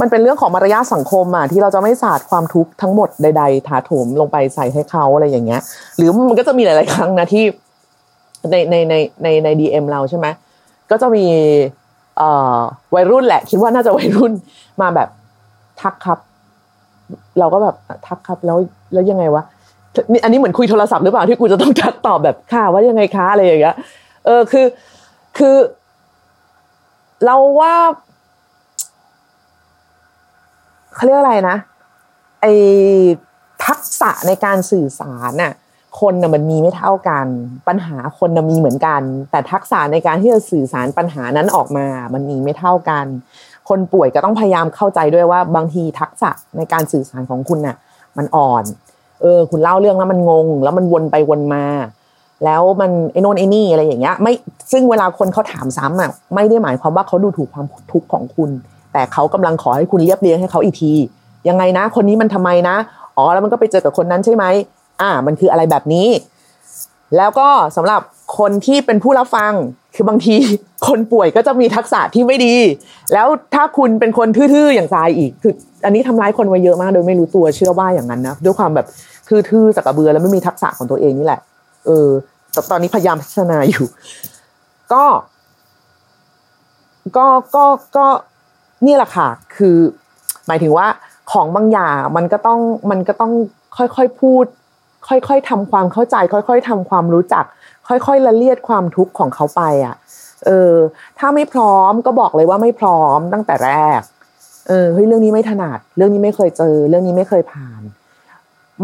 [0.00, 5.60] มันเป็นเรื่องของมารยาทสังคมอะที่เราจะไม่สาดความทุกข์ทั้งหมดใด ๆ ถาโถมลงไปใส่ให้เขาอะไรอย่างเงี้ย
[5.96, 7.44] หรือมันก็จะมีหลาย ๆ ครั้งนะที่
[8.50, 10.26] ในในในในในดีเอ็มเราใช่ไหม
[10.90, 11.26] ก็จะมี
[12.18, 12.58] เอ่อ
[12.94, 14.32] วัยรุ่นแหละ คิดว่าน่าจะวัยรุ่น
[14.80, 15.08] มาแบบ
[15.80, 16.18] ทักครับ
[17.38, 18.58] เราก็แบบทักครับแล้ว
[18.92, 19.42] แล้วยังไงวะ
[20.24, 23.76] อันนี้เหมือนคุยโทรศัพท์หรือเปล่าที่กูจะต้องทักตอบแบบค่ะว่ายังไงคะอะไรอย่างเงี้ย
[24.26, 24.66] เออคือ
[25.38, 25.56] คือ
[27.24, 27.74] เราว่า
[30.94, 31.56] เขาเรียกอะไรนะ
[32.40, 32.46] ไอ
[33.66, 35.52] ทักษะในการสื่อสารน่ะ
[36.00, 37.26] คนน่ะมันมีไม่เท่ากัน
[37.68, 43.06] ปัญหาคนน่ะมีเหมือนกัน แต่ทักษะในการที่จะสื่อสารปัญหานั้นออกมา มันมีไม่เท่ากัน
[43.68, 47.76] คนป่วยก็ต้องพยายามเข้าใจด้วยว่าบางทีทักษะในการสื่อสารของคุณน่ะ
[48.16, 48.64] มันอ่อน
[49.20, 51.64] เออ คุณเล่าเรื่องแล้วมันงง แล้วมันวนไปวนมา
[52.44, 54.32] แล้วมันไอ้โนนไอ้นี่อะไรอย่างเงี้ย ไม่
[54.72, 58.50] ซึ่งเวลาคนเขาถามซ้ำอะไม่ได้หมายความว่าเขาดูถูกความทุกข์ของคุณ
[58.92, 60.92] แต่เขากำลังขอให้คุณเรียบเรียงให้เขาอีกที
[61.48, 62.76] ยังไงนะ คนนี้มันทำไมนะ
[63.16, 64.44] อ๋อแล้วมันก็ไปเจอกับคนนั้นใช่ไหม
[65.00, 66.08] อ่า มันคืออะไรแบบนี้
[67.16, 68.00] แล้วก็สำหรับ
[68.38, 69.52] คนที่เป็นผู้รับฟัง
[69.94, 70.36] คือบางที
[70.86, 72.54] คนป่วยก็จะมีทักษะที่ไม่ดี
[73.12, 75.52] แล้วถ้าคุณเป็นคนทื่อๆอย่างทรายอีก คือ
[75.84, 78.86] อันนี้ทำร้ายคนไว้เยอะมาก โดยไม่รู้ตัวเชื่อว่าอย่างนั้นนะด้วยความแบบ
[79.30, 81.40] ทื่อๆสักกระเบือแล้วไม่มีทักษะของตัวเองนี่แหละ
[81.86, 82.08] เออ
[82.52, 83.86] แต่ตอนนี้พยายามพัฒนาอยู่
[84.92, 85.04] ก็
[87.16, 87.64] ก็ก็
[87.96, 88.06] ก็
[88.86, 89.76] นี่แหละค่ะ คือ
[90.46, 90.86] หมายถึงว่า
[91.32, 93.32] ของบางอย่างมันก็ต้องมันก็ต้อง
[93.76, 94.44] ค่อยๆพูด
[95.08, 97.44] ค่อยๆทำความเข้าใจ ค่อย ๆทำความรู้จัก
[97.88, 99.94] ค่อยๆละเลียดความทุกข์ของเขาไป อะ
[100.46, 100.74] เออ
[101.18, 104.00] ถ้าไม่พร้อมก็บอกเลยว่าไม่พร้อมตั้งแต่แรก
[104.68, 107.82] เออเฮ้ยเรื่องนี้ไม่ถนัด เรื่องนี้ไม่เคยเจอ เรื่องนี้ไม่เคยผ่าน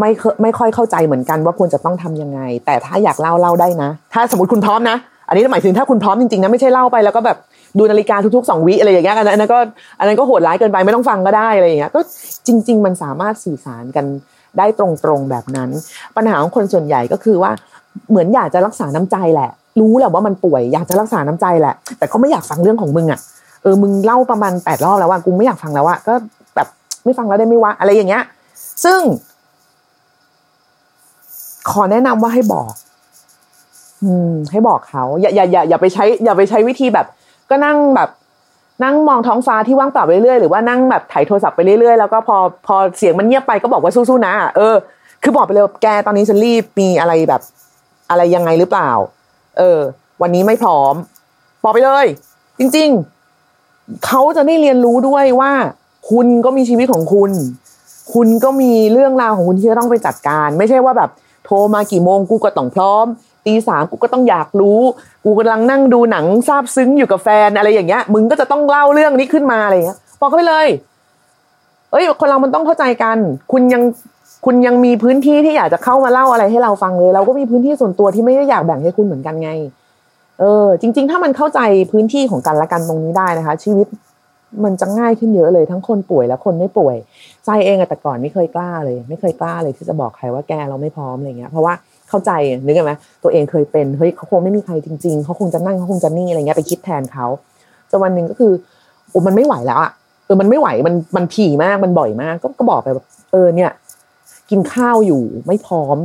[0.00, 0.10] ไม่
[0.42, 4.96] ไม่ค่อยเข้าใจเหมือนกันว่าควรจะต้องทำยังไง แต่ถ้าอยากเล่าเล่าได้นะ ถ้าสมมติคุณพร้อมนะ
[5.28, 7.38] อันนี้หมายถึงถ้าคุณพร้อมจริงๆนะไม่ใช่เล่าไปแล้วก็แบบ
[7.78, 9.58] ดูนาฬิกาทุกๆสองวิอะไรอย่างเงี้ยอันนั้นก็
[9.98, 12.00] อันนั้นก็โหดร้ายเกินไปไม่ต้องฟังก็ได้อะไรอย่างเงี้ยก็
[12.46, 14.04] จริง ๆ มันสามารถสื่อสารกัน
[14.58, 14.86] ได้ตร
[15.18, 15.70] งๆแบบนั้น
[16.16, 17.50] ปัญหาของคนส่วนใหญ่ก็คือว่า
[18.10, 23.20] เหมือนอยากจะรักษาน้ำใจแหละ รู้แหละว่ามันป่วยอยากจะรักษาน้ำใจแหละ แต่ก็ไม่อยากฟังเรื่องของมึงอะ
[23.62, 26.14] เออมึงเล่าประมาณแปดรอบแล้วว่ากูไม่อยากฟังแล้วอะก็
[26.54, 26.68] แบบ
[27.04, 28.22] ไม่ฟังแล้วได้ไม่วะอะไรอย่างเงี้ย
[28.84, 29.00] ซึ่ง
[31.70, 32.72] ขอแนะนำว่าให้บอก
[34.04, 37.06] อืม ให้บอกเขา อย่าอย่าอย่าอย่าไปใช้ อย่าไปใช้วิธีแบบ
[37.50, 38.10] ก็นั่งแบบ
[38.84, 44.74] นั่งมองท้องฟ้าที่ว่างเปล่าไปเรื่อยหรือว่านั่งแบบถ่ายโทรศัพท์ไปเรื่อยแล้วก็พอพอเสียงมันเงียบไปก็บอกว่าสู้ๆนะเออ
[45.22, 47.42] คือบอกไปเลยแกตอนนี้ฉันรีบมีอะไรแบบ
[48.10, 48.90] อะไรยังไงหรือเปล่า
[49.58, 49.78] เออ
[50.22, 50.94] วันนี้ไม่พร้อม
[51.62, 52.06] บอกไปเลย
[52.58, 52.88] จริง
[53.46, 55.52] ๆเขาจะได้เรียนรู้ด้วยว่า
[56.10, 57.30] คุณก็มีชีวิตของคุณ
[58.14, 61.10] คุณก็มีเรื่องราวของคุณที่จะต้องไปจัดการ ไม่ใช่ว่าแบบ
[61.46, 63.06] โทรมากี่โมงกูก็ต้องพร้อม
[63.46, 64.80] ตีสามกูก็ต้องอยากรู้
[65.24, 70.66] กูกำลังนั่งดูหนังซาบซึ้งอยู่กับแฟนอะไรอย่างเงี้ย มึงก็จะต้องเล่าเรื่องนี้ขึ้นมาอะไรเงี้ยบอกเขาไปเลย
[71.92, 73.18] เอ้ย คนเรามันต้องเข้าใจกัน
[73.52, 73.82] คุณยัง
[74.44, 79.50] คุณยังมีพื้นที่ที่อยากจะเข้ามาเล่าอะไรให้เราฟังเลย เราก็มีพื้นที่ส่วนตัวที่ไม่ได้อยากแบ่งให้คุณเหมือนกันไง
[80.40, 81.60] เออ จริง ๆ ถ้ามันเข้าใจ
[81.92, 83.86] พื้นที่ของกันและกันตรงนี้ได้นะคะ ชีวิต
[84.64, 86.96] มันจะง่ายขึ้นเยอะเลยทั้งคนป่วยและคนไม่ป่วย
[87.44, 91.74] ใจเองอะแต่ก่อนไม่เคยกล้าเลย ไม่เคยกล้าเลยที่จะบอกใครว่าแกเราไม่พร้อมอะไรเงี้ยเพราะว่า
[92.08, 92.30] เข้าใจ
[92.64, 97.26] นึกไหมตัวเองเคยเป็นเฮ้ยเขาคงไม่มีใครจริง ๆเขาคงจะนั่งเขาคงจะนี่อะไรเงี้ยไปคิดแทนเขา
[97.90, 98.52] จนวันหนึ่งก็คือ
[99.10, 99.90] โอ้มันไม่ไหวแล้วอะ
[100.26, 103.70] เออมันไม่ไหวมันมันผีมากมันบ่อยมาก ก็ก็บอกไปแบบเออเนี่ย
[104.50, 105.96] กินข้าวอยู่ไม่พร้อม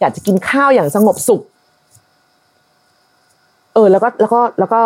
[0.00, 1.42] อยากจะกินข้าวอย่างสงบสุข
[3.74, 4.80] เออ แล้วก็แล้วก็แล้วก็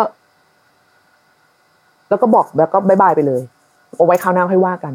[2.11, 3.41] แล้วก็บอกแล้วก็บายบายไปเลย
[3.95, 4.93] เอาไว้คราวหน้าค่อยว่ากัน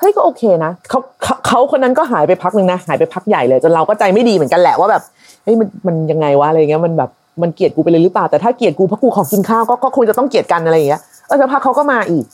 [0.00, 5.02] เฮ้ยก็โอเคนะเขาเขาเขาคนนั้นก็หายไปพักหนึ่งนะหายไปพักใหญ่เลยจนเราก็ใจไม่ดีเหมือนกันแหละว่าแบบ
[5.44, 7.10] เฮ้ยมันมันยังไงวะอะไรเงี้ยมันแบบ
[7.42, 12.24] มันเกลียดกูไปเลยหรือเปล่าแต่ถ้าเกลียดกูเพราะกูขอกินข้าวก็ก็คงจะต้องเกลียดกันอะไรอย่างเงี้ยเออสักพักเขาก็มาอีก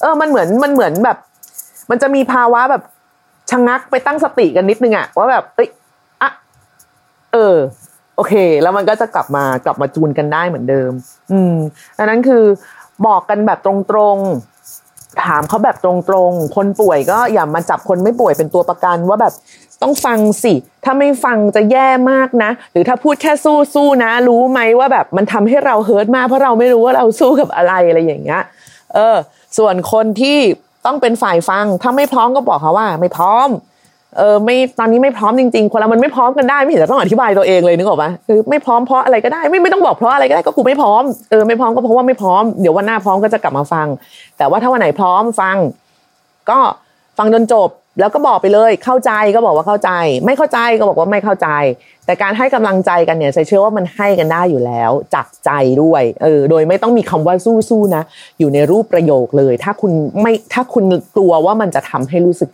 [0.00, 1.16] เออมันเหมือนมันเหมือนแบบ
[1.90, 2.82] มันจะมีภาวะแบบ
[3.50, 5.68] ชะงักไปตั้งสติกันนิดนึงอะว่าแบบเอ้ย
[6.22, 6.30] อะ
[7.32, 7.56] เออ
[8.16, 10.92] โอเค แล้วมันก็จะกลับมากลับมาจูนกันได้เหมือนเดิม
[11.32, 11.54] อืม
[11.98, 12.42] ดังนั้นคือ
[13.06, 13.72] บอกกันแบบตร
[14.14, 15.90] งๆ ถามเขาแบบตร
[16.28, 19.34] งๆ คนป่วยก็อย่ามาจับคนไม่ป่วยเป็นตัวประกันว่าแบบ
[19.82, 28.42] ต้องฟังสิ ถ้าไม่ฟังจะแย่มากนะ หรือถ้าพูดแค่สู้สู้นะ รู้ไหมว่าแบบมันทำให้เราเฮิร์ตมากเพราะเราไม่รู้ว่าเราสู้กับอะไรอะไรอย่างเงี้ย
[28.94, 29.16] เออ
[29.58, 30.38] ส่วนคนที่
[30.86, 33.48] ต้องเป็นฝ่ายฟัง ถ้าไม่พร้อมก็บอกเขาว่า ไม่พร้อม
[34.16, 43.86] เออไม่ตอนนี้ไม่พร้อมจริงๆ คนเรามันไม่พร้อมกันได้ไม่เห็นจะต้องอธิบายตัวเองเลยนึกออกปะคือไม่พร้อมเพราะอะไรก็ได้ไม่ไม่ต้องบอกเพราะอะไรก็ได้ก็กูไม่พร้อมเออไม่พร้อมก็เพราะว่าไม่พร้อมเดี๋ยววันหน้าพร้อมก็จะกลับมาฟัง
[44.38, 45.56] แต่ว่าถ้าวันไหนพร้อมฟัง
[46.50, 46.58] ก็
[47.18, 49.90] ฟังจนจบแล้วก็บอกไปเลยเข้าใจก็บอกว่าเข้าใจ
[50.24, 51.48] ไม่เข้าใจก็บอกว่าไม่เข้าใจ
[52.06, 55.50] แต่การให้กำลังใจกันเนี่ยใจเชื่อว่ามันให้กันได้อยู่แล้วจากใจ
[55.82, 57.34] ด้วยเออโดยไม่ต้องมีคำว่า
[57.68, 58.02] สู้ๆนะ
[58.38, 59.92] อยู่ในรูปประโยคเลย ถ้าคุณ
[60.22, 60.84] ไม่ถ้าคุณ
[61.16, 62.50] กลัวว่ามันจะทำให้รู้สึก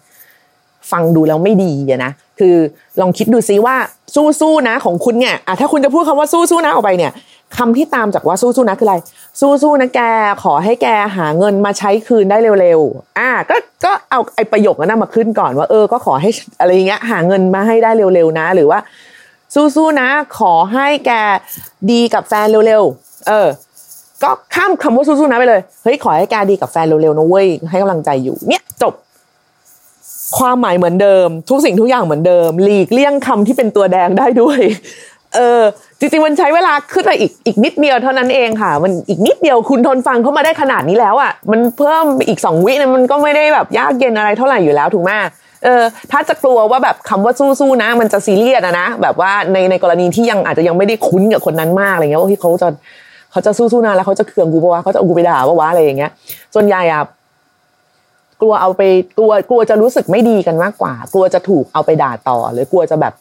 [0.91, 2.55] ฟังดูแล้วไม่ดีอะนะคือ
[3.01, 3.77] ลองคิดดูซิว่า
[4.15, 7.13] สู้ๆนะของคุณเนี่ยอะถ้าคุณจะพูดคำว่าสู้ๆนะออกไปเนี่ย
[7.57, 8.97] คำที่ตามจากว่าสู้ๆนะคืออะไร
[9.41, 10.01] สู้ๆนะแก
[10.43, 18.79] ขอให้แกหาเงินมาใช้คืนได้เร็วๆอะก็ก็เอาไอ้ประโยคนั้นมาขึ้นก่อนว่าเออก็ขอให้อะไรอย่างเงี้ยหาเงินมาให้ได้เร็วๆนะ หรือว่า
[19.55, 21.13] สู้ๆนะ ขอให้แก
[21.91, 23.49] ดีกับแฟนเร็วๆเออ
[24.23, 28.93] ก็ข้ามคำว่าสู้ๆนะไปเลยเฮ้ยขอให้แกดีกับแฟนเร็วๆนะเว้ยให้กำลังใจอยู่เนี่ยจบ
[30.39, 34.61] ความหมายเหมือนเดิม ทุกสิ่งทุกอย่างเหมือนเดิม หลีกเลี่ยงคำที่เป็นตัวแดงได้ด้วย
[35.35, 35.63] เออ
[35.99, 45.11] จริงๆมันใช้เวลาขึ้นไปอีกอีกนิดเดียวเท่านั้นเองค่ะ มันอีกนิดเดียวคุณทนฟังเข้ามาได้ขนาดนี้แล้วอะ มันเพิ่มอีกสองวินะมันก็ไม่ได้แบบยากเย็นอะไรเท่าไหร่อยู่แล้วถูกไหม
[45.65, 52.69] เออถ้าจะกลัวว่าแบบคำว่าสู้ๆนะ มันจะซีเรียสอะนะแบบว่าในในกรณีที่ยังอาจจะยังไม่ได้คุ้นกับคนนั้นมากอะไรเงี้ยว่าที่เขาจะ
[53.31, 56.11] เขาจะสู้ๆนะแล้วเขาจะเคืองกูปะวะเขาจะเอากูไปด่าปะวะอะไรอย่างเงี้ย
[56.55, 57.03] ส่วนใหญ่อะ
[58.41, 58.83] กลัวเอาไป
[59.19, 63.13] กลัวกลัวจะรู้สึกไม่ดีกันมากกว่า กลัวจะถูกเอาไปด่าต่อ หรือกลัวจะแบบ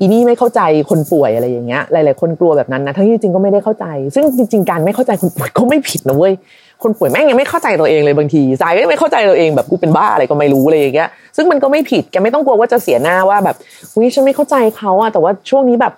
[0.00, 6.34] อีนี่ไม่เข้าใจคนป่วยอะไรอย่างเงี้ยหลาย ๆ คนกลัวแบบนั้นนะทั้งที่จริงก็ไม่ได้เข้าใจ ซึ่งจริง ๆ การไม่เข้าใจคนป่วยก็ไม่ผิดนะเว้ย
[6.82, 13.56] คนป่วยแม่งยังไม่เข้าใจตัวเองเลยบางทีสายก็ไม่เข้าใจตัวเองแบบกูเป็นบ้าอะไรก็ไม่รู้อะไรอย่างเงี้ยซึ่งมันก็ไม่ผิดแกไม่ต้องกลัวว่าจะเสียหน้าว่าแบบ
[13.94, 15.92] อุ้ยฉันไม่เข้าใจเขาอะแต่ว่าช่วงนี้แบบ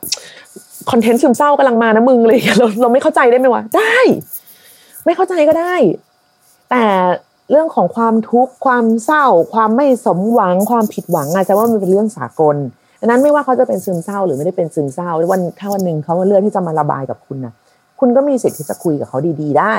[0.90, 3.96] คอนเทนต์ซึมเศร้ากำลังมานะมึงเงี้ยเราเราไม่เข้าใจได้ไหมวะได้
[5.06, 5.74] ไม่เข้าใจก็ได้
[6.70, 6.82] แต่
[7.50, 12.56] เรื่องของความทุกข์ความเศร้า ความไม่สมหวังความผิดหวังอาจจะว่ามันเป็นเรื่องสากล
[13.00, 17.52] ดังนั้นไม่ว่าเขาจะเป็นซึมเศร้าหรือไม่ได้เป็นซึมเศร้าวันถ้าวันหนึ่งเขาเลือกที่จะมาระบายกับคุณนะ
[18.00, 19.74] คุณก็มีสิทธิ์ที่จะคุยกับเขาดี ๆ ได้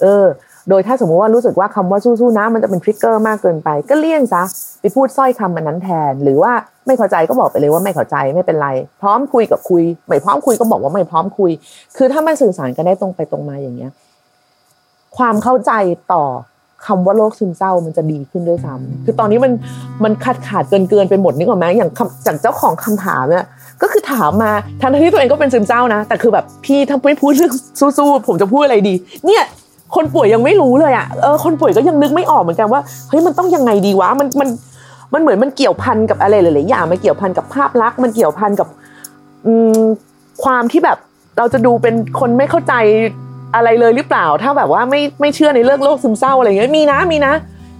[0.00, 0.26] เออ
[0.68, 4.42] โดยถ้าสมมุติว่ารู้สึกว่าคำว่าสู้ๆนะมันจะเป็นทริกเกอร์มากเกินไป ก็เลี่ยงซะ
[4.80, 6.52] ไปพูดสร้อยคำมันนั้นแทน หรือว่า
[6.86, 8.68] ไม่เข้าใจก็บอกไปเลยว่าไม่เข้าใจไม่เป็นไร
[9.02, 11.50] พร้อมคุยกับคุย ไม่พร้อมคุยก็บอกว่าไม่พร้อมคุย
[11.96, 13.90] คือถ้ามันสื่อสารกันได้ตรงไปตรงมาอย่างเงี้ย
[15.16, 15.72] ความเข้าใจ
[16.12, 16.24] ต่อ
[16.86, 19.52] คำว่าโรคซึมเศร้ามันจะดีขึ้นด้วยซ้ำคือตอนนี้มัน
[20.04, 23.44] มันขาดขาดเกินเกินไปหมดนี่ก่อนไหมอย่างคำจากเจ้าของคำถามเนี่ย
[23.82, 27.52] ก็คือถามมาทั้งที่ตัวเองก็เป็นซึมเศร้านะ แต่คือแบบพี่ถ้าไม่พูดเรื่อง
[27.98, 28.94] สู้ๆผมจะพูดอะไรดี
[29.26, 29.44] เนี่ย
[29.94, 34.48] คนป่วยยังไม่รู้เลยอะเออคนป่วยก็ยังนึกไม่ออกเหมือนกันว่าเฮ้ยมันต้องยังไงดีวะมันมัน
[35.14, 38.68] มันเหมือนมันเกี่ยวพันกับอะไรหลายๆอย่างมันเกี่ยวพันกับภาพลักษณ์มันเกี่ยวพันกับ
[39.46, 39.80] อืม
[40.42, 40.98] ความที่แบบ
[41.38, 42.74] เราจะดูเป็นคนไม่เข้าใจ
[43.54, 47.34] อะไรเลยหรือเปล่า ถ้าแบบว่าไม่ไม่เชื่อในเรื่องโรคซึมเศร้าอะไรเงี้ยมีนะมีนะ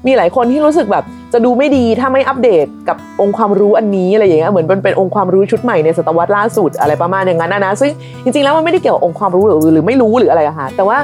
[0.07, 7.91] มีหลายคนที่รู้สึกแบบ จะดูไม่ดีถ้าไม่อัปเดตกับองค์ความรู้อันนี้อะไรอย่างเงี้ยเหมือนเป็นเป็นองค์ความรู้ชุดใหม่ในศตวรรษล่าสุดอะไรประมาณอย่างนั้นนะนะซึ่ง
[8.25, 10.99] จริงๆแล้วมันไม่ได้เกี่ยวกับองค์ความรู้หรือหรือไม่รู้หรืออะไรอะค่ะแต่ว่า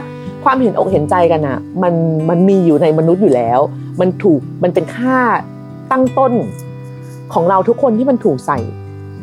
[0.45, 1.95] ความเห็นอกเห็นใจกันอะมัน
[2.29, 3.61] มันมีอยู่ในมนุษย์อยู่แล้ว
[4.01, 5.19] มันถูกมันเป็นค่า
[5.91, 6.33] ตั้งต้น
[7.35, 8.59] ของเราทุกคนที่มันถูกใส่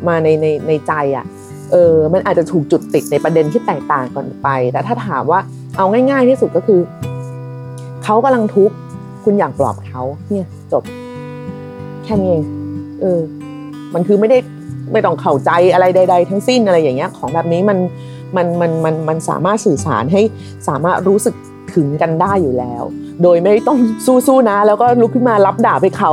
[0.08, 1.24] มาในในในใจอะ
[1.72, 5.40] เออมันอาจจะถูกจุดติดในประเด็นที่แตกต่างกันไป แต่ถ้าถามว่า
[5.76, 6.80] เอาง่าย ๆ ที่สุดก็คือ
[8.04, 8.74] เขากำลังทุกข์
[9.24, 10.82] คุณอยากปลอบเขาเนี่ยจบ
[12.04, 12.42] แค่นี้เอง
[13.00, 13.20] เออ
[13.94, 14.38] มันคือไม่ได้
[14.92, 17.78] ไม่ต้องเข้าใจอะไรใด ๆ ทั้งสิ้นอะไรอย่างเงี้ย ของแบบนี้มัน
[18.36, 20.22] มันมันมันมันสามารถสื่อสารให้
[20.68, 21.34] สามารถรู้สึก
[21.74, 22.82] ถึงกันได้อยู่แล้ว
[23.22, 26.12] โดยไม่ต้องสู้ๆนะ แล้วก็ลุกขึ้นมารับด่าไปเขา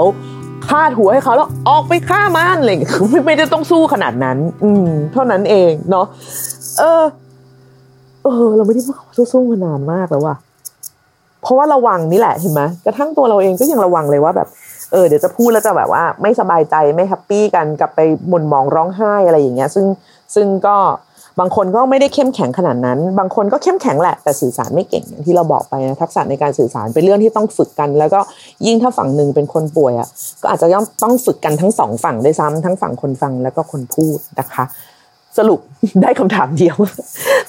[0.69, 6.06] คาดหัวให้เขาแล้วออกไปฆ่ามันอะไรอย่างเงี้ยไม่ไม่ได้ต้องสู้ขนาดนั้น อืม เท่านั้นเองเนาะ
[6.80, 7.04] เออ
[8.24, 10.36] เออ เราไม่ได้พูดคำว่าสู้ๆมานานมากแล้วว่ะ
[11.41, 14.47] เพราะว่าระวังนี่แหละเห็นไหมกระทั่งตัวเราเองก็ยังระวังเลยว่าแบบ
[14.91, 19.86] เออเดี๋ยวจะพูดแล้วจะแบบว่า ไม่สบายใจไม่แฮปปี้กันกลับไปหม่นมองร้องไห้อะไรอย่างเงี้ย ซึ่ง
[20.36, 20.78] ซึ่งก็
[21.39, 28.20] บางคนก็ไม่ได้เข้มแข็งขนาดนั้น บางคนก็เข้มแข็งแหละแต่สื่อสารไม่เก่งอย่างที่เราบอกไปนะทักษะในการสื่อสารเป็นเรื่องที่ต้องฝึกกัน แล้วก็
[28.65, 30.08] ยิ่งถ้าฝั่งหนึ่งเป็นคนป่วยอะ
[30.41, 34.65] ก็อาจจะต้องต้องฝึกกันทั้งสองฝั่งด้วยซ้ำทั้งฝั่งคนฟังแล้วก็คนพูดนะคะ
[35.38, 35.60] สรุป
[36.02, 36.76] ได้คำถามเดียว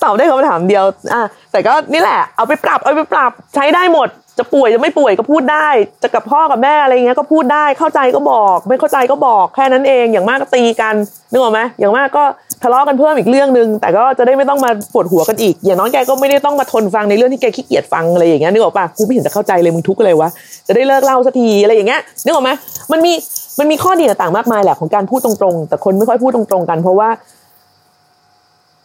[0.03, 5.69] ตอบได้คำถามเดียวอะแต่ก็นี่แหละ เอาไปปรับเอาไปปรับใช้ได้หมด จะป่วยจะไม่ป่วยก็พูดได้
[6.03, 10.95] จะกับพ่อกับแม่อะไรเงี้ยก็พูดได้เข้าใจก็บอก ไม่เข้าใจก็บอกแค่นั้นเองอย่างมากก็ตีกัน
[11.31, 12.25] นึกออกไหมอย่างมากก็
[12.63, 20.29] ทะเลาะกันเพิ่มอีกเรื่องหนึ่งแต่ก็จะได้ไม่ต้องมาปวดหัวกันอีก อย่างน้อยแกก็ไม่ได้ต้องมาทนฟังในเรื่องที่แกขี้เกียจฟังอะไรอย่างเงี้ยนึกออกปะกูไม่เห็นจะเข้าใจเลยมึงทุกข์อะไรวะ
[20.69, 22.51] จะได้เลิกเล่าสักทีอะไรอย่างเงี้ยนึกออกไหม
[22.93, 23.13] มันมี
[23.59, 27.09] มันมีข้อดีต่างๆมากมายแหละของการพูดตรงๆ แต่คนไม่ค่อยพูดตรงๆกัน เพราะว่า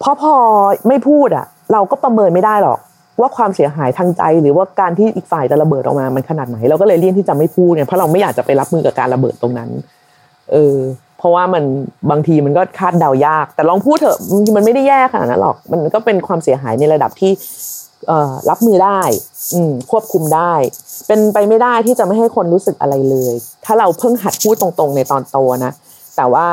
[0.02, 0.34] พราะพอ
[0.88, 2.80] ไม่พูดอะ เราก็ประเมินไม่ได้หรอก
[3.20, 9.70] ว่าความเสียหายทางใจ หรือว่าการที่อีกฝ่ายจะระเบิดออกมามันขนาดไหนเราก็เลยเลี่ยงที่จะไม่พูดเนี่ยเพราะเราไม่อยากจะไปรับมือกับการระเบิดตรงนั้น
[10.52, 10.76] เออ
[11.18, 11.64] เพราะว่ามัน
[12.12, 14.18] บางทีมันก็คาดเดายาก แต่ลองพูดเถอะ
[14.56, 17.32] มันไม่ได้แย่ขนาดนั้นหรอก มันก็เป็นความเสียหายในระดับที่
[18.08, 19.02] เออรับมือได้
[19.54, 19.60] อื
[19.92, 20.54] ควบคุมได้
[21.08, 23.34] เป็นไปไม่ได้ที่จะไม่ให้คนรู้สึกอะไรเลย
[23.66, 25.72] ถ้าเราเพิ่งหัดพูดตรงๆ ในตอนโตนะ
[26.18, 26.48] แต่ว่า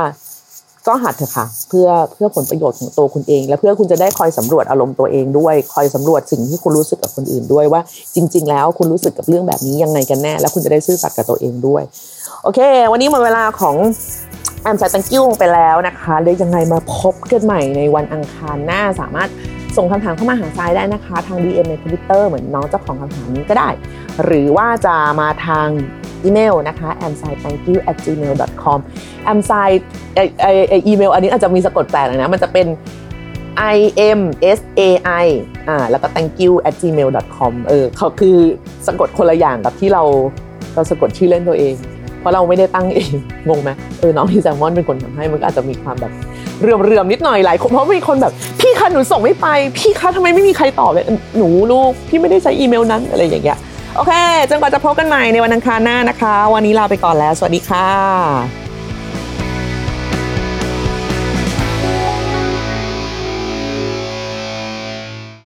[0.89, 7.81] ก็หัดเถอะค่ะ เพื่อเพื่อผลประโยชน์ของตัวคุณเอง และเพื่อคุณจะได้คอยสำรวจอารมณ์ตัวเองด้วย คอยสำรวจสิ่งที่คุณรู้สึกกับคนอื่นด้วยว่า
[8.15, 11.83] จริง ๆ แล้วคุณรู้สึกกับเรื่องแบบนี้ยังไงกันแน่ แล้วคุณจะได้ซื่อสัตย์กับตัวเองด้วย
[12.43, 12.61] โอเค
[12.93, 13.77] วันนี้หมดเวลาของ
[14.63, 19.29] แอมไซตังกิ้วไปแล้วนะคะเดี๋ยวยังไงมาพบกันใหม่ในวันอังคารหน้าสามารถ
[19.77, 23.69] ส่งคำถามเข้ามาหาทรายได้นะคะ ทาง DM ในทวิตเตอร์เหมือนน้องเจ้าของคำถามนี้ก็ได้
[24.25, 25.69] หรือว่าจะมาทาง
[26.25, 28.79] อีเมลนะคะ a m s i t h a n k y o u at gmail com
[29.33, 29.69] a m s i
[30.15, 32.67] ไอไอไออีเมลอันนี้อาจจะมีสะกดแปลกหน่อยนะ มันจะเป็น
[33.77, 33.79] i
[34.19, 34.21] m
[34.57, 34.81] s a
[35.25, 35.27] i
[35.69, 38.37] อ่าแล้วก็ thank you at gmail com เออเขาคือ
[38.87, 40.03] สะกดคนละอย่างกับที่เรา
[40.75, 41.75] เราสะกดชื่อเล่นตัวเอง
[42.25, 43.13] เพราะเราไม่ได้ตั้งเอง
[43.49, 46.13] งงไหมเออน้องที่แซลมอนเป็นคนทำให้มันก็อาจจะมีความแบบ
[46.63, 49.47] เรื่อมเรื่มนิดหน่อยหลายคนเพราะมีคนแบบพี่คะหนูส่งไม่ไป
[49.79, 51.05] พี่คะทำไมไม่มีใครตอบเลย
[51.39, 53.59] หนูลูกพี่ไม่ได้ใช้อีเมลนั้นอะไรอย่างเงี้ย
[53.97, 54.13] โอเค
[54.51, 58.64] จนกว่าจะพบกันใหม่ในวันอังคารหน้านะคะ วันนี้ลาไปก่อนแล้ว สวัสดีค่ะ